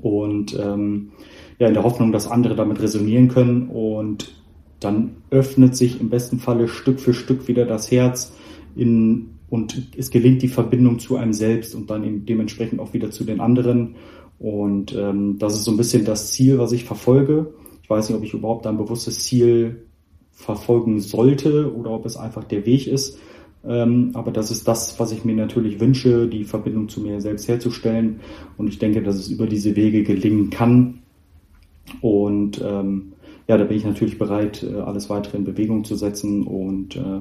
und 0.00 0.58
ähm, 0.58 1.12
ja, 1.58 1.68
in 1.68 1.74
der 1.74 1.84
Hoffnung, 1.84 2.10
dass 2.10 2.30
andere 2.30 2.56
damit 2.56 2.80
resonieren 2.80 3.28
können 3.28 3.68
und 3.68 4.34
dann 4.80 5.16
öffnet 5.30 5.76
sich 5.76 6.00
im 6.00 6.10
besten 6.10 6.38
Falle 6.38 6.68
Stück 6.68 7.00
für 7.00 7.14
Stück 7.14 7.48
wieder 7.48 7.64
das 7.64 7.90
Herz 7.90 8.36
in, 8.74 9.30
und 9.48 9.88
es 9.96 10.10
gelingt 10.10 10.42
die 10.42 10.48
Verbindung 10.48 10.98
zu 10.98 11.16
einem 11.16 11.32
selbst 11.32 11.74
und 11.74 11.90
dann 11.90 12.04
eben 12.04 12.26
dementsprechend 12.26 12.80
auch 12.80 12.92
wieder 12.92 13.10
zu 13.10 13.24
den 13.24 13.40
anderen 13.40 13.94
und 14.44 14.94
ähm, 14.94 15.38
das 15.38 15.54
ist 15.54 15.64
so 15.64 15.70
ein 15.70 15.78
bisschen 15.78 16.04
das 16.04 16.32
Ziel, 16.32 16.58
was 16.58 16.72
ich 16.72 16.84
verfolge. 16.84 17.54
Ich 17.82 17.88
weiß 17.88 18.10
nicht, 18.10 18.18
ob 18.18 18.24
ich 18.24 18.34
überhaupt 18.34 18.66
ein 18.66 18.76
bewusstes 18.76 19.20
Ziel 19.20 19.86
verfolgen 20.32 21.00
sollte 21.00 21.74
oder 21.74 21.92
ob 21.92 22.04
es 22.04 22.18
einfach 22.18 22.44
der 22.44 22.66
Weg 22.66 22.86
ist. 22.86 23.18
Ähm, 23.66 24.10
aber 24.12 24.32
das 24.32 24.50
ist 24.50 24.68
das, 24.68 25.00
was 25.00 25.12
ich 25.12 25.24
mir 25.24 25.34
natürlich 25.34 25.80
wünsche, 25.80 26.28
die 26.28 26.44
Verbindung 26.44 26.90
zu 26.90 27.00
mir 27.00 27.22
selbst 27.22 27.48
herzustellen. 27.48 28.20
Und 28.58 28.68
ich 28.68 28.78
denke, 28.78 29.02
dass 29.02 29.16
es 29.16 29.28
über 29.28 29.46
diese 29.46 29.76
Wege 29.76 30.02
gelingen 30.02 30.50
kann. 30.50 30.98
Und 32.02 32.60
ähm, 32.62 33.14
ja, 33.48 33.56
da 33.56 33.64
bin 33.64 33.78
ich 33.78 33.86
natürlich 33.86 34.18
bereit, 34.18 34.62
äh, 34.62 34.74
alles 34.74 35.08
weitere 35.08 35.38
in 35.38 35.44
Bewegung 35.44 35.84
zu 35.84 35.96
setzen 35.96 36.42
und 36.42 36.96
äh, 36.96 37.20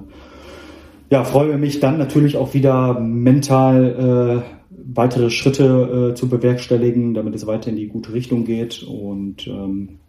ja, 1.14 1.24
freue 1.24 1.60
mich 1.60 1.80
dann 1.80 2.00
natürlich 2.00 2.38
auch 2.38 2.56
wieder 2.56 3.00
mental 3.00 4.44
äh, 4.44 4.76
weitere 4.96 5.30
Schritte 5.30 6.10
äh, 6.10 6.16
zu 6.16 6.28
bewerkstelligen, 6.28 7.14
damit 7.14 7.36
es 7.36 7.46
weiter 7.46 7.70
in 7.70 7.76
die 7.76 7.86
gute 7.86 8.14
Richtung 8.14 8.46
geht 8.46 8.82
und 8.82 9.46
ähm, 9.46 10.00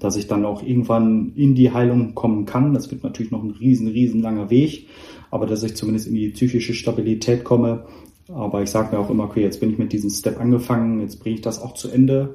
dass 0.00 0.16
ich 0.16 0.26
dann 0.26 0.44
auch 0.44 0.60
irgendwann 0.60 1.34
in 1.36 1.54
die 1.54 1.72
Heilung 1.72 2.16
kommen 2.16 2.46
kann. 2.46 2.74
Das 2.74 2.90
wird 2.90 3.04
natürlich 3.04 3.30
noch 3.30 3.44
ein 3.44 3.52
riesen, 3.52 3.86
riesen 3.86 4.20
langer 4.20 4.50
Weg, 4.50 4.88
aber 5.30 5.46
dass 5.46 5.62
ich 5.62 5.76
zumindest 5.76 6.08
in 6.08 6.14
die 6.14 6.30
psychische 6.30 6.74
Stabilität 6.74 7.44
komme. 7.44 7.84
Aber 8.26 8.60
ich 8.60 8.70
sage 8.70 8.96
mir 8.96 9.00
auch 9.00 9.10
immer, 9.10 9.22
okay, 9.22 9.42
jetzt 9.42 9.60
bin 9.60 9.70
ich 9.70 9.78
mit 9.78 9.92
diesem 9.92 10.10
Step 10.10 10.40
angefangen, 10.40 11.00
jetzt 11.00 11.20
bringe 11.20 11.36
ich 11.36 11.42
das 11.42 11.62
auch 11.62 11.74
zu 11.74 11.90
Ende. 11.90 12.34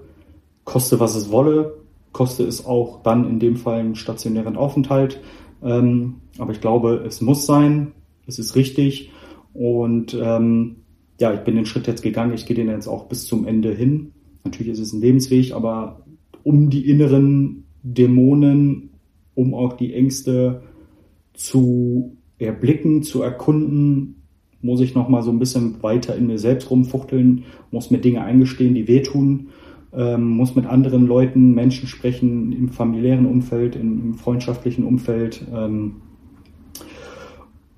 Koste, 0.64 1.02
was 1.02 1.18
es 1.18 1.32
wolle, 1.32 1.74
koste 2.14 2.44
es 2.46 2.66
auch 2.66 3.04
dann 3.04 3.30
in 3.30 3.40
dem 3.40 3.58
Fall 3.58 3.82
einen 3.82 3.96
stationären 3.96 4.56
Aufenthalt. 4.56 5.20
Ähm, 5.64 6.16
aber 6.38 6.52
ich 6.52 6.62
glaube, 6.62 7.04
es 7.06 7.22
muss 7.22 7.46
sein, 7.46 7.94
es 8.28 8.40
ist 8.40 8.56
richtig. 8.56 9.12
Und 9.54 10.18
ähm, 10.20 10.78
ja, 11.20 11.34
ich 11.34 11.42
bin 11.42 11.56
den 11.56 11.66
Schritt 11.66 11.88
jetzt 11.88 12.02
gegangen, 12.02 12.34
ich 12.34 12.46
gehe 12.46 12.56
den 12.56 12.68
jetzt 12.68 12.88
auch 12.88 13.06
bis 13.06 13.26
zum 13.26 13.46
Ende 13.46 13.74
hin. 13.74 14.12
Natürlich 14.44 14.74
ist 14.74 14.80
es 14.80 14.94
ein 14.94 15.02
Lebensweg, 15.02 15.54
aber 15.54 16.06
um 16.44 16.70
die 16.70 16.90
inneren 16.90 17.64
Dämonen, 17.84 18.90
um 19.36 19.54
auch 19.54 19.74
die 19.74 19.94
Ängste 19.94 20.64
zu 21.34 22.18
erblicken, 22.38 23.04
zu 23.04 23.22
erkunden, 23.22 24.24
muss 24.62 24.82
ich 24.82 24.96
noch 24.96 25.10
mal 25.10 25.22
so 25.22 25.32
ein 25.32 25.40
bisschen 25.40 25.82
weiter 25.84 26.16
in 26.16 26.28
mir 26.28 26.38
selbst 26.38 26.70
rumfuchteln, 26.72 27.44
muss 27.72 27.92
mir 27.92 28.00
Dinge 28.00 28.24
eingestehen, 28.24 28.74
die 28.74 28.88
wehtun, 28.88 29.50
ähm, 29.96 30.30
muss 30.30 30.56
mit 30.56 30.66
anderen 30.66 31.06
Leuten, 31.06 31.54
Menschen 31.54 31.88
sprechen, 31.88 32.52
im 32.52 32.70
familiären 32.70 33.26
Umfeld, 33.26 33.76
im, 33.76 34.00
im 34.02 34.14
freundschaftlichen 34.16 34.86
Umfeld, 34.86 35.46
ähm, 35.54 36.02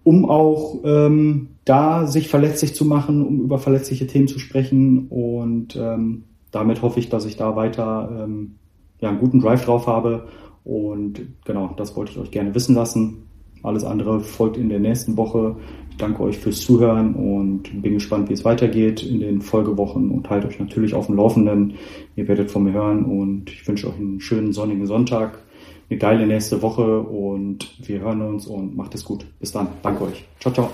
um 0.03 0.29
auch 0.29 0.79
ähm, 0.83 1.49
da 1.65 2.05
sich 2.05 2.29
verletzlich 2.29 2.75
zu 2.75 2.85
machen, 2.85 3.25
um 3.25 3.41
über 3.41 3.57
verletzliche 3.57 4.07
Themen 4.07 4.27
zu 4.27 4.39
sprechen. 4.39 5.07
Und 5.09 5.75
ähm, 5.75 6.23
damit 6.51 6.81
hoffe 6.81 6.99
ich, 6.99 7.09
dass 7.09 7.25
ich 7.25 7.37
da 7.37 7.55
weiter 7.55 8.23
ähm, 8.23 8.55
ja, 8.99 9.09
einen 9.09 9.19
guten 9.19 9.39
Drive 9.39 9.65
drauf 9.65 9.87
habe. 9.87 10.27
Und 10.63 11.21
genau, 11.43 11.73
das 11.75 11.95
wollte 11.95 12.11
ich 12.11 12.19
euch 12.19 12.31
gerne 12.31 12.53
wissen 12.55 12.75
lassen. 12.75 13.23
Alles 13.63 13.83
andere 13.83 14.19
folgt 14.19 14.57
in 14.57 14.69
der 14.69 14.79
nächsten 14.79 15.17
Woche. 15.17 15.57
Danke 15.97 16.23
euch 16.23 16.37
fürs 16.37 16.61
Zuhören 16.61 17.13
und 17.13 17.81
bin 17.81 17.93
gespannt, 17.93 18.29
wie 18.29 18.33
es 18.33 18.43
weitergeht 18.43 19.03
in 19.03 19.19
den 19.19 19.41
Folgewochen 19.41 20.11
und 20.11 20.29
halte 20.29 20.47
euch 20.47 20.59
natürlich 20.59 20.93
auf 20.93 21.07
dem 21.07 21.15
Laufenden. 21.15 21.75
Ihr 22.15 22.27
werdet 22.27 22.51
von 22.51 22.63
mir 22.63 22.73
hören 22.73 23.05
und 23.05 23.49
ich 23.49 23.67
wünsche 23.67 23.87
euch 23.87 23.97
einen 23.97 24.19
schönen 24.19 24.53
sonnigen 24.53 24.85
Sonntag 24.85 25.39
eine 25.89 25.99
geile 25.99 26.25
nächste 26.25 26.61
Woche 26.61 26.99
und 26.99 27.87
wir 27.87 27.99
hören 27.99 28.21
uns 28.21 28.47
und 28.47 28.75
macht 28.75 28.95
es 28.95 29.03
gut. 29.03 29.25
Bis 29.39 29.51
dann. 29.51 29.67
Danke 29.83 30.05
euch. 30.05 30.25
Ciao, 30.39 30.53
ciao. 30.53 30.69